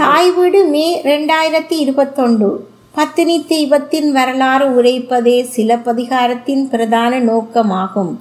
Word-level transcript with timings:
தாய் 0.00 0.30
வீடு 0.30 0.60
மே 0.64 0.84
ரெண்டாயிரத்தி 1.04 1.76
இருபத்தொன்று 1.76 2.48
பத்தினி 2.94 3.34
தெய்வத்தின் 3.44 4.06
வரலாறு 4.12 4.66
உரைப்பதே 4.70 5.34
சிலப்பதிகாரத்தின் 5.52 6.62
பிரதான 6.68 7.18
நோக்கமாகும் 7.20 8.12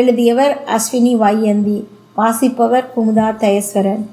எழுதியவர் 0.00 0.54
அஸ்வினி 0.68 1.14
வையந்தி 1.16 1.78
வாசிப்பவர் 2.14 2.86
குமுதா 2.94 3.30
தயஸ்வரன் 3.40 4.04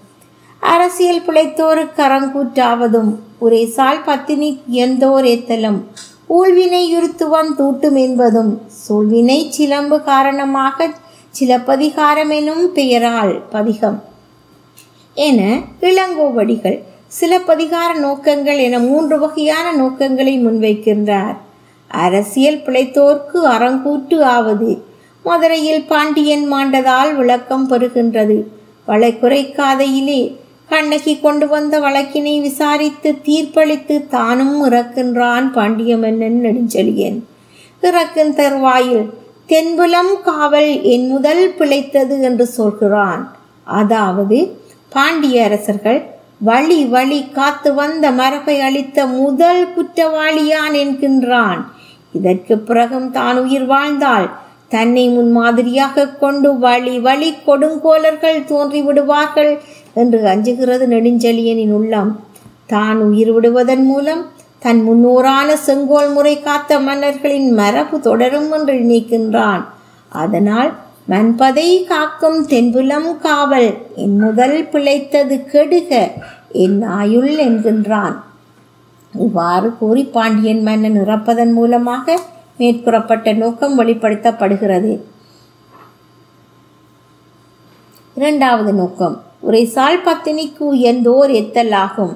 அரசியல் 0.61 1.23
பிழைத்தோரு 1.25 1.83
கரங்கூற்றாவதும் 1.97 3.11
உரைசால் 3.39 4.01
பத்தினி 4.03 4.49
எந்தோர் 4.79 5.29
எத்தலும் 5.31 5.79
ஊழ்வினை 6.29 6.83
யுருத்துவம் 6.87 7.53
தூட்டும் 7.55 7.97
என்பதும் 7.97 8.51
சூழ்வினை 8.81 9.39
சிலம்பு 9.49 9.99
காரணமாக 10.03 10.89
சிலப்பதிகாரம் 11.33 12.31
எனும் 12.31 12.65
பெயரால் 12.71 13.35
பதிகம் 13.49 14.01
என 15.17 15.41
இளங்கோவடிகள் 15.81 16.77
சிலப்பதிகார 17.15 17.89
நோக்கங்கள் 17.99 18.57
என 18.57 18.79
மூன்று 18.79 19.15
வகையான 19.17 19.67
நோக்கங்களை 19.71 20.33
முன்வைக்கின்றார் 20.37 21.37
அரசியல் 21.91 22.63
பிழைத்தோர்க்கு 22.65 23.39
அறங்கூற்று 23.47 24.17
ஆவது 24.27 24.71
மதுரையில் 25.25 25.83
பாண்டியன் 25.85 26.45
மாண்டதால் 26.53 27.11
விளக்கம் 27.15 27.67
பெறுகின்றது 27.67 28.37
குறைக்காதையிலே 29.19 30.21
கண்ணகி 30.69 31.13
கொண்டு 31.19 31.45
வந்த 31.47 31.75
வழக்கினை 31.79 32.33
விசாரித்து 32.39 33.09
தீர்ப்பளித்து 33.25 33.95
தானும் 34.07 34.57
இறக்கின்றான் 34.65 35.47
பாண்டியமன்னன் 35.53 36.39
நெடுஞ்செழியன் 36.41 37.19
இறக்கும் 37.83 38.33
தருவாயில் 38.33 39.05
தென்புலம் 39.45 40.13
காவல் 40.21 40.71
என் 40.83 41.07
முதல் 41.07 41.45
பிழைத்தது 41.57 42.15
என்று 42.21 42.45
சொல்கிறான் 42.47 43.23
அதாவது 43.73 44.37
பாண்டிய 44.91 45.43
அரசர்கள் 45.43 46.01
வழி 46.41 46.79
வழி 46.85 47.19
காத்து 47.33 47.69
வந்த 47.73 48.05
மரபை 48.11 48.55
அளித்த 48.59 49.05
முதல் 49.13 49.61
குற்றவாளியான் 49.75 50.75
என்கின்றான் 50.75 51.61
இதற்கு 52.13 52.55
பிறகும் 52.59 53.09
தான் 53.11 53.37
உயிர் 53.37 53.65
வாழ்ந்தால் 53.65 54.27
தன்னை 54.67 55.03
முன் 55.09 55.31
மாதிரியாக 55.31 56.05
கொண்டு 56.17 56.49
வழி 56.57 56.95
வழி 56.99 57.29
கொடுங்கோலர்கள் 57.45 58.39
தோன்றி 58.45 58.79
விடுவார்கள் 58.81 59.51
என்று 59.93 60.19
அஞ்சுகிறது 60.27 60.85
நெடுஞ்செழியனின் 60.87 61.73
உள்ளம் 61.73 62.11
தான் 62.67 62.99
உயிர் 63.01 63.31
விடுவதன் 63.31 63.85
மூலம் 63.85 64.23
தன் 64.59 64.81
முன்னோரான 64.83 65.49
செங்கோல் 65.57 66.11
முறை 66.11 66.35
காத்த 66.39 66.79
மன்னர்களின் 66.79 67.49
மரபு 67.53 67.97
தொடரும் 67.99 68.49
என்று 68.51 68.75
நினைக்கின்றான் 68.81 69.63
அதனால் 70.11 70.71
மண்பதை 71.07 71.67
காக்கும் 71.87 72.39
தென்புலம் 72.47 73.09
காவல் 73.19 73.67
என் 73.95 74.15
முதல் 74.17 74.55
பிழைத்தது 74.69 75.35
கெடுக 75.51 75.91
என் 76.51 76.79
ஆயுள் 76.93 77.33
என்கின்றான் 77.37 78.15
இவ்வாறு 79.13 79.67
கூறி 79.77 80.03
பாண்டியன் 80.05 80.63
மன்னன் 80.63 80.97
இறப்பதன் 81.01 81.53
மூலமாக 81.53 82.15
மேற்கூறப்பட்ட 82.57 83.33
நோக்கம் 83.33 83.75
வெளிப்படுத்தப்படுகிறது 83.79 84.93
இரண்டாவது 88.15 88.73
நோக்கம் 88.73 89.15
சால் 89.65 90.03
பத்தினிக்கு 90.03 90.63
உயர்ந்தோர் 90.67 91.33
எத்தலாகும் 91.33 92.15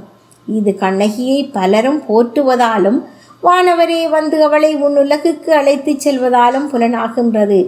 இது 0.52 0.74
கண்ணகியை 0.76 1.40
பலரும் 1.52 2.02
போற்றுவதாலும் 2.08 3.00
வானவரே 3.44 4.02
வந்து 4.10 4.38
அவளை 4.44 4.72
உன் 4.76 4.98
உலகுக்கு 4.98 5.52
அழைத்துச் 5.54 6.04
செல்வதாலும் 6.08 6.68
புலனாகின்றது 6.72 7.60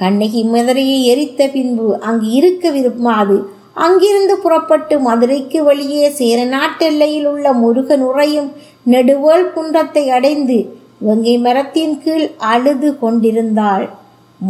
கண்ணகி 0.00 0.40
மதுரையை 0.46 0.98
எரித்த 1.06 1.42
பின்பு 1.48 1.86
அங்கு 2.02 2.28
இருக்க 2.30 2.70
விரும்பாது 2.70 3.36
அங்கிருந்து 3.76 4.34
புறப்பட்டு 4.38 4.94
மதுரைக்கு 5.00 5.60
வழியே 5.64 6.04
சேர 6.18 6.38
நாட்டெல்லையில் 6.52 7.26
உள்ள 7.26 7.46
முருகன் 7.54 8.04
உரையும் 8.04 8.50
நெடுவேல் 8.86 9.46
குன்றத்தை 9.52 10.04
அடைந்து 10.10 10.58
வெங்கை 11.00 11.34
மரத்தின் 11.38 11.96
கீழ் 11.98 12.26
அழுது 12.46 12.90
கொண்டிருந்தாள் 12.98 13.86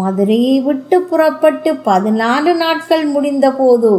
மதுரையை 0.00 0.56
விட்டு 0.60 0.96
புறப்பட்டு 1.02 1.70
பதினாலு 1.84 2.52
நாட்கள் 2.56 3.04
முடிந்த 3.06 3.46
போது 3.52 3.92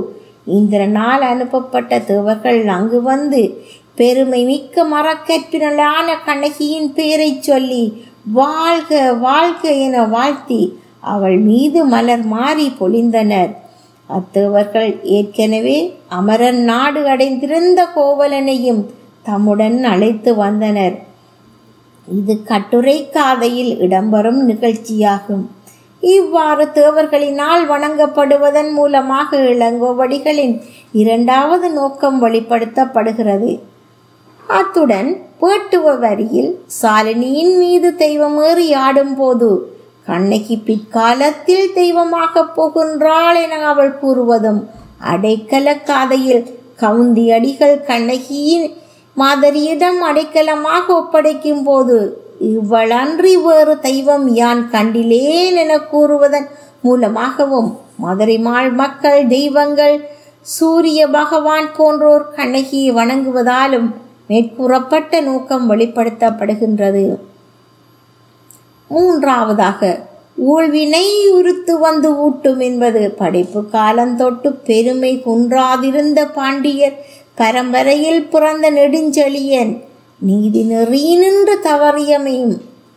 இந்திரனால் 0.50 1.24
அனுப்பப்பட்ட 1.26 2.00
தேவர்கள் 2.02 2.60
அங்கு 2.70 3.00
வந்து 3.04 3.42
பெருமை 3.98 4.42
மிக்க 4.46 4.84
மரக்கற்பினலான 4.86 6.08
கண்ணகியின் 6.26 6.90
பெயரை 6.94 7.32
சொல்லி 7.42 7.84
வாழ்க 8.32 8.92
வாழ்க 9.22 9.64
என 9.80 10.04
வாழ்த்தி 10.08 10.62
அவள் 11.08 11.38
மீது 11.44 11.80
மலர் 11.86 12.26
மாறி 12.28 12.68
பொழிந்தனர் 12.80 13.52
அத்தேவர்கள் 14.10 14.92
ஏற்கனவே 15.12 15.78
அமரன் 16.12 16.62
நாடு 16.64 17.02
அடைந்திருந்த 17.08 17.82
கோவலனையும் 17.96 18.82
தம்முடன் 19.26 19.80
அழைத்து 19.86 20.32
வந்தனர் 20.38 20.96
இது 22.08 22.34
கட்டுரை 22.44 22.98
காதையில் 23.10 23.74
இடம்பெறும் 23.80 24.42
நிகழ்ச்சியாகும் 24.44 25.46
இவ்வாறு 26.04 26.66
தேவர்களினால் 26.74 27.64
வணங்கப்படுவதன் 27.66 28.72
மூலமாக 28.72 29.40
இளங்கோவடிகளின் 29.52 30.56
இரண்டாவது 30.94 31.68
நோக்கம் 31.72 32.20
வெளிப்படுத்தப்படுகிறது 32.22 33.52
அத்துடன் 34.50 35.10
பேட்டுவ 35.40 35.96
வரியில் 36.00 36.52
சாலினியின் 36.78 37.56
மீது 37.58 37.90
தெய்வம் 37.96 38.38
ஏறி 38.44 38.68
ஆடும்போது 38.80 39.50
கண்ணகி 40.08 40.56
பிற்காலத்தில் 40.60 41.74
தெய்வமாகப் 41.74 42.54
போகின்றாள் 42.56 43.38
என 43.42 43.56
அவள் 43.66 43.94
கூறுவதும் 44.02 44.62
அடைக்கல 45.08 45.74
காதையில் 45.84 46.44
கவுந்தி 46.80 47.26
அடிகள் 47.32 47.78
கண்ணகியின் 47.84 48.68
மாதரியிடம் 49.16 50.00
அடைக்கலமாக 50.02 50.86
ஒப்படைக்கும் 50.94 51.64
போது 51.64 51.98
இவ்வளன்றி 52.48 53.34
வேறு 53.42 53.74
தெய்வம் 53.80 54.28
யான் 54.34 54.64
கண்டிலேன் 54.72 55.58
என 55.58 55.78
கூறுவதன் 55.92 56.48
மூலமாகவும் 56.82 57.70
மதுரைமாள் 58.00 58.70
மக்கள் 58.74 59.22
தெய்வங்கள் 59.28 59.96
சூரிய 60.48 61.00
பகவான் 61.10 61.70
போன்றோர் 61.76 62.28
கண்ணகியை 62.30 62.92
வணங்குவதாலும் 62.92 63.90
மேற்கூறப்பட்ட 64.30 65.22
நோக்கம் 65.22 65.66
வெளிப்படுத்தப்படுகின்றது 65.72 67.04
மூன்றாவதாக 68.90 69.82
ஊழ்வினை 70.48 71.06
உறுத்து 71.32 71.74
வந்து 71.78 72.10
ஊட்டும் 72.18 72.60
என்பது 72.60 73.02
படிப்பு 73.18 73.62
காலந்தொட்டு 73.72 74.50
பெருமை 74.64 75.14
குன்றாதிருந்த 75.20 76.20
பாண்டியர் 76.36 76.98
பரம்பரையில் 77.36 78.22
பிறந்த 78.28 78.68
நெடுஞ்செழியன் 78.72 79.74
நீதி 80.22 80.62
நெறி 80.64 81.02
நின்று 81.16 81.56
தவறியமையும் 81.64 82.56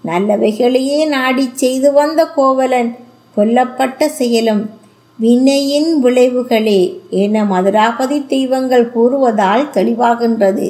நல்லவைகளையே 0.05 1.01
நாடி 1.07 1.47
செய்து 1.55 1.89
வந்த 1.93 2.21
கோவலன் 2.35 2.93
கொல்லப்பட்ட 3.37 4.07
செயலும் 4.11 4.63
வினையின் 5.19 5.91
விளைவுகளே 6.03 6.81
என 7.17 7.43
மதுராபதி 7.45 8.19
தெய்வங்கள் 8.27 8.87
கூறுவதால் 8.95 9.67
தெளிவாகின்றது 9.73 10.69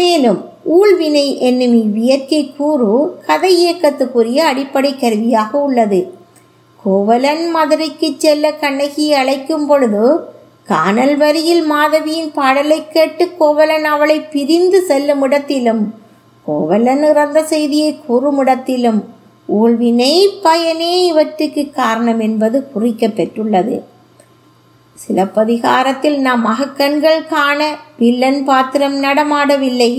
மேலும் 0.00 0.40
ஊழ்வினை 0.72 1.26
என்னும் 1.40 1.74
இவ்வியற்கை 1.76 2.40
கூறு 2.50 2.92
கதை 3.26 3.52
இயக்கத்துக்குரிய 3.56 4.40
அடிப்படை 4.44 4.92
கருவியாக 4.94 5.52
உள்ளது 5.58 6.00
கோவலன் 6.82 7.44
மதுரைக்கு 7.50 8.08
செல்ல 8.16 8.50
கண்ணகி 8.54 9.06
அழைக்கும் 9.12 9.66
பொழுது 9.66 10.04
காணல் 10.68 11.14
வரியில் 11.16 11.64
மாதவியின் 11.64 12.30
பாடலை 12.32 12.78
கேட்டு 12.88 13.24
கோவலன் 13.38 13.86
அவளை 13.86 14.16
பிரிந்து 14.30 14.78
செல்லும் 14.82 15.22
இடத்திலும் 15.22 15.82
கோவலன் 16.46 17.04
இறந்த 17.04 17.38
செய்தியை 17.44 17.92
கூறும் 17.98 18.40
இடத்திலும் 18.40 19.00
ஊழ்வினை 19.48 20.12
பயனே 20.42 20.92
இவற்றுக்கு 21.06 21.62
காரணம் 21.72 22.20
என்பது 22.20 22.58
குறிக்கப்பெற்றுள்ளது 22.72 23.76
சிலப்பதிகாரத்தில் 24.98 26.18
நம் 26.18 26.44
அகக்கண்கள் 26.44 27.20
காண 27.26 27.60
வில்லன் 27.96 28.40
பாத்திரம் 28.44 28.96
நடமாடவில்லை 29.00 29.92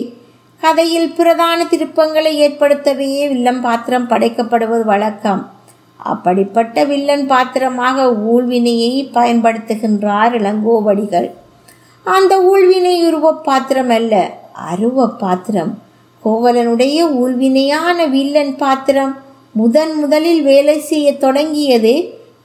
கதையில் 0.61 1.13
பிரதான 1.13 1.59
திருப்பங்களை 1.65 2.31
ஏற்படுத்தவே 2.39 3.09
வில்லன் 3.27 3.61
பாத்திரம் 3.61 4.07
படைக்கப்படுவது 4.07 4.85
வழக்கம் 4.85 5.43
அப்படிப்பட்ட 6.05 6.85
வில்லன் 6.85 7.25
பாத்திரமாக 7.25 8.07
ஊழ்வினையை 8.27 8.93
பயன்படுத்துகின்றார் 9.13 10.33
இளங்கோவடிகள் 10.33 11.29
அந்த 12.05 12.33
ஊழ்வினை 12.43 12.95
உருவ 13.03 13.31
பாத்திரம் 13.41 13.89
அல்ல 13.89 14.15
அருவ 14.67 15.07
பாத்திரம் 15.17 15.71
கோவலனுடைய 16.23 16.99
ஊழ்வினையான 17.17 18.07
வில்லன் 18.09 18.53
பாத்திரம் 18.55 19.13
முதன் 19.55 19.93
முதலில் 19.95 20.41
வேலை 20.41 20.77
செய்ய 20.81 21.07
தொடங்கியது 21.17 21.93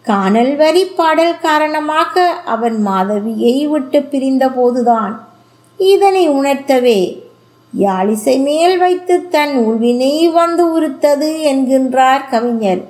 காணல் 0.05 0.53
வரி 0.57 0.85
பாடல் 0.97 1.35
காரணமாக 1.41 2.23
அவன் 2.45 2.79
மாதவியை 2.83 3.57
விட்டு 3.67 3.99
பிரிந்தபோதுதான் 4.13 5.13
இதனை 5.81 6.25
உணர்த்தவே 6.29 7.01
யாழிசை 7.73 8.35
மேல் 8.43 8.77
வைத்து 8.79 9.15
தன் 9.29 9.55
உள்வினை 9.59 10.15
வந்து 10.33 10.65
உறுத்தது 10.73 11.29
என்கின்றார் 11.43 12.25
கவிஞர் 12.29 12.83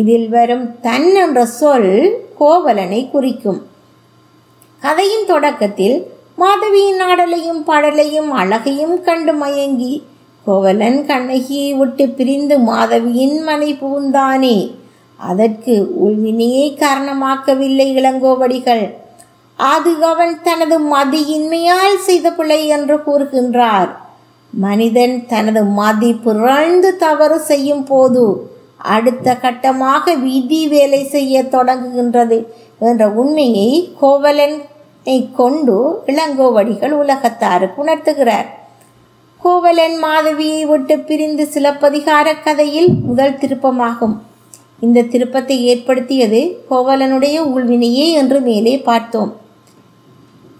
இதில் 0.00 0.28
வரும் 0.28 0.66
தன் 0.80 1.08
என்ற 1.14 1.40
சொல் 1.54 1.90
கோவலனை 2.38 3.00
குறிக்கும் 3.08 3.60
கதையின் 4.82 5.26
தொடக்கத்தில் 5.26 5.96
மாதவியின் 6.38 7.02
ஆடலையும் 7.02 7.60
பாடலையும் 7.62 8.30
அழகையும் 8.32 8.96
கண்டு 9.02 9.32
மயங்கி 9.34 9.94
கோவலன் 10.46 11.00
கண்ணகியை 11.06 11.68
விட்டு 11.72 12.04
பிரிந்து 12.10 12.56
மாதவியின் 12.60 13.38
மனை 13.42 13.70
புகுந்தானே 13.80 14.56
அதற்கு 15.20 15.74
உள்வினையே 15.98 16.64
காரணமாக்கவில்லை 16.80 17.88
இளங்கோவடிகள் 17.94 18.84
அது 19.58 19.92
அவன் 20.04 20.34
தனது 20.42 20.76
மதியின்மையால் 20.90 21.98
செய்த 21.98 22.30
பிழை 22.30 22.60
என்று 22.68 22.96
கூறுகின்றார் 23.02 23.90
மனிதன் 24.52 25.14
தனது 25.26 25.62
மதி 25.74 26.10
பிறழ்ந்து 26.24 26.90
தவறு 26.96 27.38
செய்யும் 27.42 27.84
போது 27.84 28.24
அடுத்த 28.88 29.28
கட்டமாக 29.36 30.14
விதி 30.16 30.60
வேலை 30.66 31.00
செய்ய 31.06 31.42
தொடங்குகின்றது 31.44 32.38
என்ற 32.80 33.04
உண்மையை 33.12 33.70
கோவலனை 34.00 35.16
கொண்டு 35.32 35.76
இளங்கோவடிகள் 36.06 36.94
உலகத்தாருக்கு 36.96 37.82
உணர்த்துகிறார் 37.82 38.50
கோவலன் 39.42 39.96
மாதவியை 39.98 40.62
விட்டு 40.64 40.94
பிரிந்து 40.98 41.46
சிலப்பதிகார 41.46 42.28
கதையில் 42.38 42.90
முதல் 43.00 43.38
திருப்பமாகும் 43.38 44.16
இந்த 44.80 45.02
திருப்பத்தை 45.02 45.64
ஏற்படுத்தியது 45.64 46.58
கோவலனுடைய 46.70 47.38
உள்வினையே 47.38 48.12
என்று 48.12 48.40
மேலே 48.40 48.78
பார்த்தோம் 48.78 49.36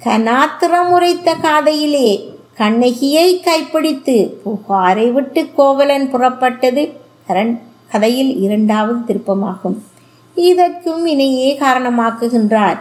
கனாத்திரம் 0.07 0.91
உரைத்த 0.91 1.35
காதையிலே 1.35 2.33
கண்ணகியை 2.55 3.41
கைப்பிடித்து 3.41 4.35
புகாரை 4.45 5.13
விட்டு 5.13 5.51
கோவலன் 5.57 6.11
புறப்பட்டது 6.11 7.03
கதையில் 7.91 8.37
இரண்டாவது 8.37 8.99
திருப்பமாகும் 8.99 9.83
இதற்கும் 10.37 11.03
வினையே 11.03 11.57
காரணமாக்குகின்றார் 11.61 12.79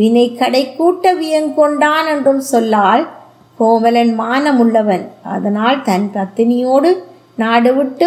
வினை 0.00 0.34
கடை 0.34 0.74
கூட்ட 0.74 1.14
வியங்கொண்டான் 1.14 2.06
என்றும் 2.06 2.40
சொல்லால் 2.40 3.08
கோவலன் 3.54 4.20
மானமுள்ளவன் 4.20 5.10
அதனால் 5.22 5.82
தன் 5.82 6.10
பத்தினியோடு 6.14 7.04
நாடுவிட்டு 7.38 8.06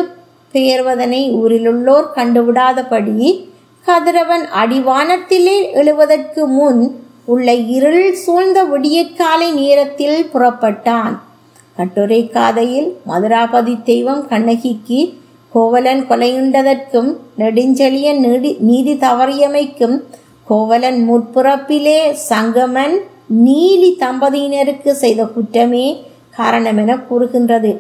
பெயர்வதனை 0.54 1.22
ஊரிலுள்ளோர் 1.36 2.08
கண்டுவிடாதபடி 2.16 3.30
கதிரவன் 3.86 4.46
அடிவானத்திலே 4.56 5.58
எழுவதற்கு 5.74 6.42
முன் 6.50 6.81
உள்ள 7.26 7.50
இருள் 7.70 8.06
சூழ்ந்த 8.16 8.60
விடியற்காலை 8.64 9.50
நேரத்தில் 9.54 10.20
புறப்பட்டான் 10.31 11.16
கட்டுரை 11.78 12.22
காதையில் 12.28 12.90
மதுராபதி 13.06 13.76
தெய்வம் 13.84 14.24
கண்ணகிக்கு 14.28 15.00
கோவலன் 15.52 16.02
கொலையுண்டதற்கும் 16.10 17.12
நெடுஞ்செழியன் 17.38 18.20
நீடி 18.20 18.52
நீதி 18.62 18.94
தவறியமைக்கும் 18.98 19.96
கோவலன் 20.48 21.00
முற்புறப்பிலே 21.10 22.00
சங்கமன் 22.30 22.96
நீலி 23.44 23.90
தம்பதியினருக்கு 24.00 24.92
செய்த 24.96 25.24
குற்றமே 25.28 25.86
காரணமென 26.38 26.98
கூறுகின்றது 27.08 27.72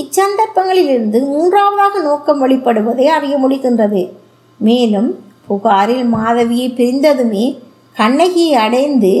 இச்சந்தர்ப்பங்களிலிருந்து 0.00 1.18
மூன்றாவதாக 1.26 2.00
நோக்கம் 2.00 2.40
வழிபடுவதை 2.42 3.06
அறிய 3.08 3.34
முடிகின்றது 3.38 4.02
மேலும் 4.60 5.10
புகாரில் 5.48 6.06
மாதவியை 6.08 6.68
பிரிந்ததுமே 6.70 7.46
கண்ணகியை 7.96 8.54
அடைந்து 8.56 9.12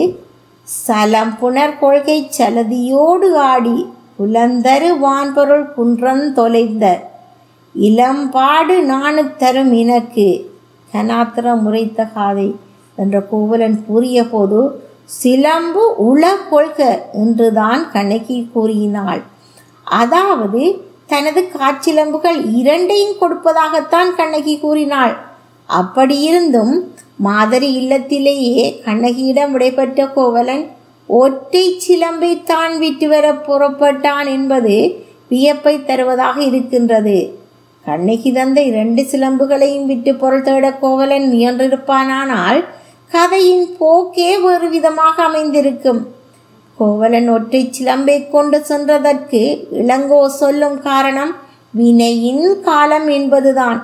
சலம் 0.68 1.32
புனர் 1.40 1.78
கொள்கை 1.78 2.18
சலதியோடு 2.30 3.28
ஆடி 3.44 3.78
உலந்தரு 4.18 4.88
வான்பொருள் 4.98 5.66
குன்றம் 5.72 6.24
தொலைந்த 6.32 6.86
இளம்பாடு 7.74 8.76
நானு 8.82 9.22
தரும் 9.36 9.72
எனக்கு 9.72 10.26
கனாத்திரம் 10.92 11.62
முறைத்த 11.62 12.06
காதை 12.12 12.48
என்ற 12.98 13.18
கோவலன் 13.30 13.78
கூறிய 13.86 14.22
போது 14.24 14.60
சிலம்பு 15.14 15.84
உள 16.04 16.24
கொள்க 16.50 16.80
என்றுதான் 17.14 17.82
கண்ணகி 17.92 18.38
கூறினாள் 18.52 19.22
அதாவது 19.86 20.62
தனது 21.06 21.40
காற்றிலம்புகள் 21.54 22.38
இரண்டையும் 22.54 23.18
கொடுப்பதாகத்தான் 23.20 24.10
கண்ணகி 24.16 24.54
கூறினாள் 24.58 25.14
அப்படியிருந்தும் 25.68 26.74
மாதரி 27.18 27.68
இல்லத்திலேயே 27.76 28.64
கண்ணகியிடம் 28.84 29.52
விடைபெற்ற 29.52 30.06
கோவலன் 30.14 30.64
ஒற்றை 31.08 31.64
சிலம்பை 31.78 32.32
தான் 32.44 32.74
விட்டு 32.78 33.06
வர 33.08 33.26
புறப்பட்டான் 33.46 34.28
என்பது 34.28 34.74
வியப்பை 35.30 35.74
தருவதாக 35.84 36.36
இருக்கின்றது 36.42 37.18
கண்ணகி 37.84 38.30
தந்த 38.32 38.58
இரண்டு 38.62 39.02
சிலம்புகளையும் 39.04 39.86
விட்டு 39.86 40.10
பொருள் 40.14 40.42
தேட 40.42 40.66
கோவலன் 40.80 41.26
முயன்றிருப்பானானால் 41.32 42.60
கதையின் 43.10 43.66
போக்கே 43.78 44.30
ஒரு 44.44 44.66
விதமாக 44.68 45.16
அமைந்திருக்கும் 45.22 46.00
கோவலன் 46.82 47.28
ஒற்றை 47.28 47.62
சிலம்பை 47.70 48.18
கொண்டு 48.28 48.58
சென்றதற்கு 48.68 49.40
இளங்கோ 49.80 50.20
சொல்லும் 50.36 50.78
காரணம் 50.82 51.32
வினையின் 51.74 52.46
காலம் 52.62 53.08
என்பதுதான் 53.08 53.80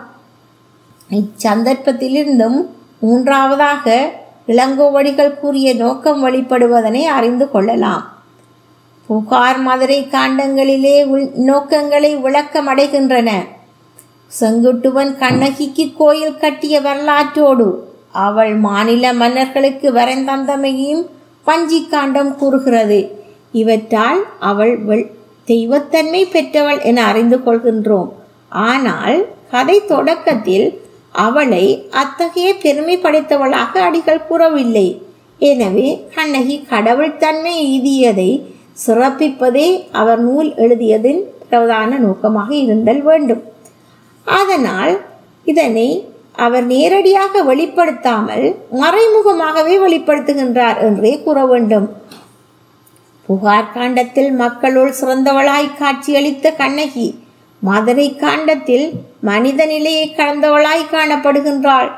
இச்சந்தர்ப்பத்திலிருந்தும் 1.10 2.58
மூன்றாவதாக 3.02 3.84
இளங்கோவடிகள் 4.46 5.38
கூறிய 5.40 5.68
நோக்கம் 5.74 6.22
வழிபடுவதனை 6.24 7.02
அறிந்து 7.08 7.46
கொள்ளலாம் 7.50 8.04
புகார் 9.08 9.60
மதுரை 9.60 10.00
காண்டங்களிலே 10.06 10.96
உள் 11.04 11.26
நோக்கங்களை 11.44 12.10
விளக்கமடைகின்றன 12.16 13.30
செங்குட்டுவன் 14.30 15.12
கண்ணகிக்கு 15.16 15.84
கோயில் 15.96 16.40
கட்டிய 16.40 16.80
வரலாற்றோடு 16.80 17.68
அவள் 18.18 18.52
மாநில 18.60 19.12
மன்னர்களுக்கு 19.12 19.88
வரைந்தந்தமையும் 19.92 21.04
பஞ்சிக்காண்டம் 21.48 22.32
கூறுகிறது 22.36 23.00
இவற்றால் 23.52 24.20
அவள் 24.42 24.74
தெய்வத்தன்மை 25.48 26.22
பெற்றவள் 26.30 26.80
என 26.82 27.04
அறிந்து 27.04 27.38
கொள்கின்றோம் 27.44 28.10
ஆனால் 28.64 29.16
கதை 29.50 29.76
தொடக்கத்தில் 29.84 30.66
அவளை 31.18 31.64
அத்தகைய 31.92 32.48
பெருமை 32.54 32.96
படைத்தவளாக 32.96 33.80
அடிகள் 33.80 34.26
கூறவில்லை 34.26 34.88
எனவே 35.40 35.88
கண்ணகி 36.14 36.56
கடவுள் 36.64 37.16
தன்மை 37.16 37.52
எழுதியதை 37.64 38.30
சிறப்பிப்பதே 38.86 39.68
அவர் 39.92 40.20
நூல் 40.20 40.50
எழுதியதின் 40.54 41.20
பிரதான 41.48 41.90
நோக்கமாக 41.98 42.50
இருந்தல் 42.56 43.02
வேண்டும் 43.02 43.42
அதனால் 44.26 44.94
இதனை 45.46 45.88
அவர் 46.38 46.66
நேரடியாக 46.66 47.42
வெளிப்படுத்தாமல் 47.42 48.46
மறைமுகமாகவே 48.80 49.74
வெளிப்படுத்துகின்றார் 49.78 50.78
என்றே 50.80 51.12
கூற 51.22 51.38
வேண்டும் 51.46 51.86
புகார் 53.28 53.72
காண்டத்தில் 53.72 54.30
மக்களுள் 54.34 54.92
சிறந்தவளாய் 55.00 55.76
காட்சியளித்த 55.78 56.52
கண்ணகி 56.56 57.08
மதுரை 57.62 58.08
காண்டத்தில் 58.16 58.86
மனித 59.20 59.60
நிலையை 59.66 60.06
கலந்தவளாய் 60.12 60.90
காணப்படுகின்றாள் 60.92 61.90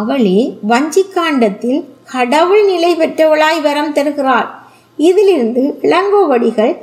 அவளே 0.00 0.38
வஞ்சி 0.62 1.02
காண்டத்தில் 1.14 1.80
கடவுள் 2.04 2.64
நிலை 2.64 2.92
பெற்றவளாய் 2.94 3.60
வரம் 3.60 3.92
தருகிறாள் 3.92 4.48
இதிலிருந்து 4.98 5.62
இளங்கோவடிகள் 5.82 6.74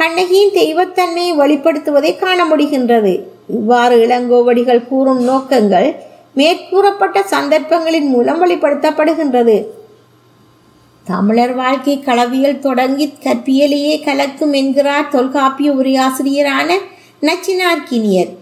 கண்ணகியின் 0.00 0.54
தெய்வத்தன்மையை 0.54 1.32
வெளிப்படுத்துவதை 1.36 2.12
காண 2.16 2.38
முடிகின்றது 2.44 3.14
இவ்வாறு 3.48 3.96
இளங்கோவடிகள் 4.04 4.88
கூறும் 4.88 5.22
நோக்கங்கள் 5.22 5.88
மேற்கூறப்பட்ட 6.36 7.18
சந்தர்ப்பங்களின் 7.30 8.08
மூலம் 8.10 8.40
வெளிப்படுத்தப்படுகின்றது 8.42 9.56
தமிழர் 11.06 11.54
வாழ்க்கை 11.54 11.94
களவியல் 12.00 12.58
தொடங்கி 12.58 13.06
கற்பியலையே 13.24 13.94
கலக்கும் 14.00 14.52
என்கிறார் 14.52 15.08
தொல்காப்பிய 15.08 15.68
உரையாசிரியரான 15.72 16.76
நச்சினார்கினியர் 17.22 18.32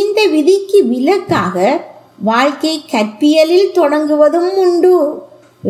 இந்த 0.00 0.20
விதிக்கு 0.26 0.78
விலக்காக 0.84 1.56
வாழ்க்கை 2.22 2.74
கற்பியலில் 2.90 3.70
தொடங்குவதும் 3.74 4.52
உண்டு 4.56 4.94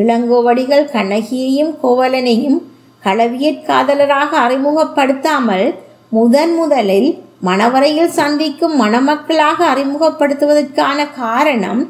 இளங்கோவடிகள் 0.00 0.87
கண்ணகியையும் 0.92 1.72
கோவலனையும் 1.82 2.58
களவியற் 3.02 3.64
காதலராக 3.66 4.30
அறிமுகப்படுத்தாமல் 4.38 5.66
முதன் 6.08 6.54
முதலில் 6.54 7.10
மணவரையில் 7.40 8.10
சந்திக்கும் 8.10 8.75
மணமக்களாக 8.80 9.58
அறிமுகப்படுத்துவதற்கான 9.66 10.98
காரணம் 11.12 11.82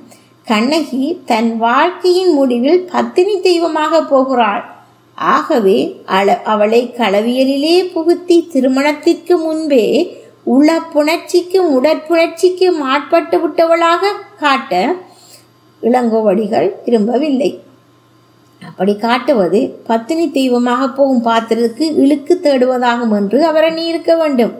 கண்ணகி 0.47 1.05
தன் 1.25 1.57
வாழ்க்கையின் 1.57 2.33
முடிவில் 2.35 2.83
பத்தினி 2.85 3.35
தெய்வமாக 3.41 4.03
போகிறாள் 4.03 4.65
ஆகவே 5.19 5.79
அள 6.09 6.37
அவளை 6.45 6.81
களவியலிலே 6.99 7.77
புகுத்தி 7.93 8.37
திருமணத்திற்கு 8.49 9.37
முன்பே 9.39 9.85
உள 10.47 10.69
புணர்ச்சிக்கும் 10.93 11.71
உடற்புணர்ச்சிக்கும் 11.77 12.79
ஆட்பட்டு 12.85 13.39
விட்டவளாக 13.41 14.13
காட்ட 14.39 14.75
இளங்கோவடிகள் 15.83 16.69
விரும்பவில்லை 16.85 17.51
அப்படி 18.63 18.93
காட்டுவது 18.97 19.61
பத்தினி 19.87 20.25
தெய்வமாக 20.31 20.89
போகும் 20.89 21.25
பாத்திரத்துக்கு 21.25 21.87
இழுக்கு 21.97 22.35
தேடுவதாகும் 22.43 23.15
என்று 23.17 23.39
அவர் 23.47 23.79
இருக்க 23.83 24.13
வேண்டும் 24.17 24.55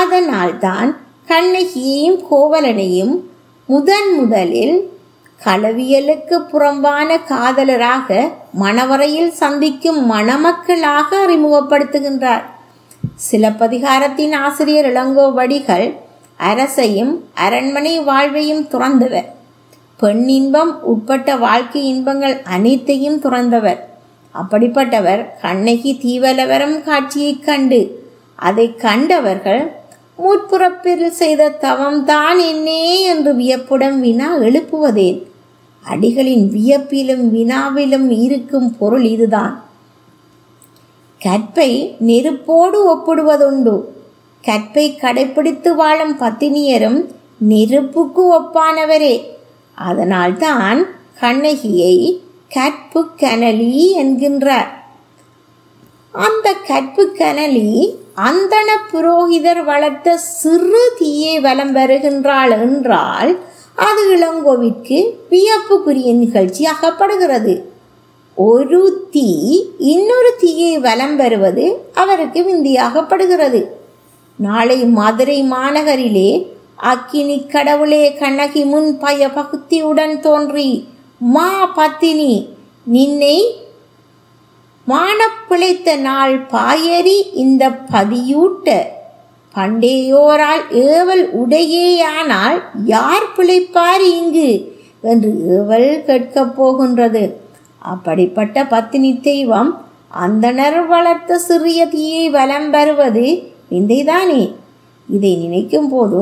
அதனால்தான் 0.00 0.90
கண்ணகியையும் 1.28 2.18
கோவலனையும் 2.30 3.14
முதன் 3.68 4.10
முதலில் 4.16 4.76
களவியலுக்கு 5.40 6.36
புறம்பான 6.50 7.16
காதலராக 7.28 8.08
மணவரையில் 8.52 9.30
சந்திக்கும் 9.32 10.10
மணமக்களாக 10.10 11.08
அறிமுகப்படுத்துகின்றார் 11.26 12.44
சிலப்பதிகாரத்தின் 13.20 14.34
ஆசிரியர் 14.36 14.88
இளங்கோவடிகள் 14.92 15.86
அரசையும் 16.40 17.12
அரண்மனை 17.36 17.94
வாழ்வையும் 18.00 18.68
துறந்தவர் 18.68 19.28
பெண் 20.00 20.26
இன்பம் 20.28 20.72
உட்பட்ட 20.82 21.36
வாழ்க்கை 21.36 21.82
இன்பங்கள் 21.86 22.36
அனைத்தையும் 22.42 23.18
துறந்தவர் 23.22 23.80
அப்படிப்பட்டவர் 24.34 25.22
கண்ணகி 25.40 25.92
தீவலவரம் 26.02 26.82
காட்சியைக் 26.82 27.44
கண்டு 27.44 27.80
அதை 28.42 28.66
கண்டவர்கள் 28.76 29.62
முற்புறப்பில் 30.18 31.08
செய்த 31.14 31.42
தவம் 31.58 32.00
தான் 32.04 32.40
என்னே 32.46 32.82
என்று 33.06 33.30
வியப்புடன் 33.34 33.98
வினா 34.00 34.28
எழுப்புவதேன் 34.40 35.20
அடிகளின் 35.84 36.44
வியப்பிலும் 36.50 37.24
வினாவிலும் 37.30 38.08
இருக்கும் 38.18 38.68
பொருள் 38.74 39.06
இதுதான் 39.06 39.54
கற்பை 41.20 41.70
நெருப்போடு 42.00 42.78
ஒப்பிடுவதுண்டு 42.88 43.74
கற்பை 44.44 44.86
கடைபிடித்து 45.02 45.70
வாழும் 45.74 46.14
பத்தினியரும் 46.18 47.00
நெருப்புக்கு 47.48 48.22
ஒப்பானவரே 48.32 49.14
அதனால்தான் 49.78 50.80
கண்ணகியை 51.20 51.96
கற்பு 52.50 53.00
கனலி 53.20 53.72
என்கின்றார் 53.94 54.70
அந்த 56.14 56.48
கற்பு 56.66 57.04
கனலி 57.14 57.68
அந்தன 58.16 58.70
புரோகிதர் 58.90 59.62
வளர்த்த 59.64 60.16
சிறு 60.32 60.84
தீயை 60.98 61.34
வலம் 61.40 61.72
வருகின்றாள் 61.72 62.54
என்றால் 62.58 63.30
அது 63.78 64.02
இளங்கோவிற்கு 64.14 64.98
வியப்புக்குரிய 65.30 66.08
நிகழ்ச்சி 66.14 66.62
அகப்படுகிறது 66.66 67.54
ஒரு 68.36 68.80
தீ 69.10 69.28
இன்னொரு 69.86 70.30
தீயை 70.40 70.74
வலம் 70.78 71.16
வருவது 71.16 71.64
அவருக்கு 71.94 72.40
விந்தியாகப்படுகிறது 72.42 73.60
நாளை 74.38 74.78
மதுரை 74.92 75.38
மாநகரிலே 75.48 76.30
அக்கினி 76.84 77.36
கடவுளே 77.46 78.04
கண்ணகி 78.12 78.62
முன் 78.64 78.90
பய 78.98 79.28
பகுத்தியுடன் 79.28 80.14
தோன்றி 80.20 80.70
மா 81.20 81.50
பத்தினி 81.74 82.32
நின்னை 82.86 83.36
மானப்பிழைத்த 84.86 85.90
நாள் 86.00 86.34
பாயறி 86.52 87.18
இந்த 87.34 87.64
பதியூட்ட 87.90 88.68
பண்டையோரால் 89.54 90.64
ஏவல் 90.84 91.24
உடையேயானால் 91.32 92.58
யார் 92.84 93.26
பிழைப்பார் 93.36 94.04
இங்கு 94.12 94.50
என்று 95.02 95.30
ஏவல் 95.56 95.90
கேட்கப் 96.02 96.54
போகின்றது 96.56 97.24
அப்படிப்பட்ட 97.82 98.64
பத்தினி 98.64 99.10
தெய்வம் 99.20 99.70
அந்தனர் 100.16 100.80
வளர்த்த 100.86 101.38
சிறிய 101.38 101.80
தீயை 101.86 102.24
வலம் 102.28 102.68
வருவது 102.70 103.26
விந்தைதானே 103.70 104.42
இதை 105.08 105.32
நினைக்கும் 105.36 105.88
போது 105.88 106.20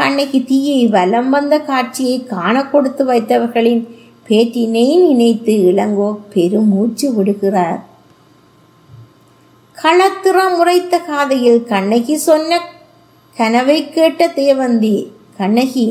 கண்ணைக்கு 0.00 0.40
தீயை 0.44 0.82
வலம் 0.88 1.30
வந்த 1.30 1.54
காட்சியை 1.62 2.18
காண 2.24 2.64
கொடுத்து 2.64 3.04
வைத்தவர்களின் 3.04 3.82
பேட்டினை 4.26 4.86
நினைத்து 5.00 5.54
இளங்கோ 5.70 6.10
பெருமூச்சு 6.34 7.08
விடுகிறார் 7.14 7.80
களத்திறம் 9.82 10.56
உரைத்த 10.58 10.94
காதையில் 11.00 11.62
கண்ணகி 11.64 12.16
சொன்ன 12.20 12.58
கனவை 13.36 13.78
கேட்ட 13.88 14.26
தேவந்தி 14.36 14.96
கண்ணகி 15.36 15.86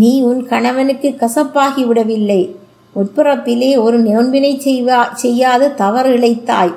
நீ 0.00 0.10
உன் 0.22 0.42
கணவனுக்கு 0.46 1.08
கசப்பாகி 1.20 1.82
விடவில்லை 1.84 2.42
உட்பிறப்பிலே 2.96 3.70
ஒரு 3.76 3.96
நோன்பினை 4.00 4.52
செய்வா 4.64 5.00
செய்யாத 5.14 5.72
தவறு 5.74 6.12
இழைத்தாய் 6.12 6.74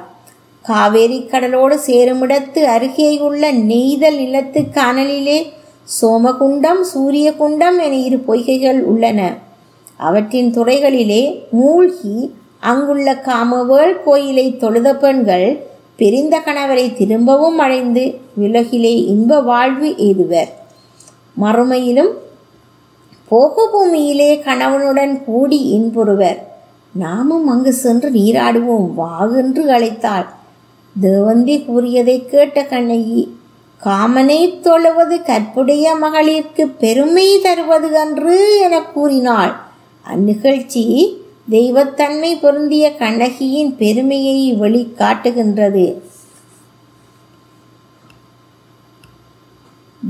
காவேரி 0.66 1.20
கடலோடு 1.26 1.76
சேருமிடத்து 1.86 2.62
அருகேயுள்ள 2.68 3.46
நெய்தல் 3.64 4.20
நிலத்து 4.20 4.62
கனலிலே 4.72 5.40
சோமகுண்டம் 5.88 6.84
சூரியகுண்டம் 6.94 7.80
என 7.80 7.96
இரு 8.02 8.20
பொய்கைகள் 8.28 8.82
உள்ளன 8.84 9.20
அவற்றின் 10.00 10.54
துறைகளிலே 10.54 11.24
மூழ்கி 11.52 12.16
அங்குள்ள 12.64 13.14
காமவேள் 13.26 13.94
கோயிலை 14.04 14.48
தொழுத 14.58 14.90
பெண்கள் 14.96 15.50
பிரிந்த 16.02 16.36
கணவரை 16.40 16.94
திரும்பவும் 16.94 17.60
அழைந்து 17.60 18.04
உலகிலே 18.38 18.94
இன்ப 19.06 19.42
வாழ்வு 19.42 19.90
எய்துவர் 19.98 20.52
மறுமையிலும் 21.42 22.14
போகபூமியிலே 23.32 23.64
பூமியிலே 23.72 24.32
கணவனுடன் 24.44 25.24
கூடி 25.26 25.60
இன்புறுவர் 25.72 26.40
நாமும் 26.94 27.48
அங்கு 27.48 27.74
சென்று 27.74 28.10
நீராடுவோம் 28.12 28.88
வாகென்று 28.96 29.64
அழைத்தாள் 29.72 30.28
தேவந்தி 31.02 31.66
கூறியதை 31.66 32.26
கேட்ட 32.26 32.64
கண்ணகி 32.64 33.24
காமனை 33.82 34.62
தொழுவது 34.62 35.22
கற்புடைய 35.22 35.96
மகளிர்க்கு 35.96 36.66
பெருமை 36.80 37.42
தருவது 37.42 37.92
என்று 37.92 38.36
என 38.60 38.82
கூறினாள் 38.94 39.54
அந்நிகழ்ச்சி 40.06 40.84
தெய்வத்தன்மை 41.52 42.32
பொருந்திய 42.36 42.86
கண்ணகியின் 42.98 43.72
பெருமையை 43.78 44.40
வெளிக்காட்டுகின்றது 44.60 45.86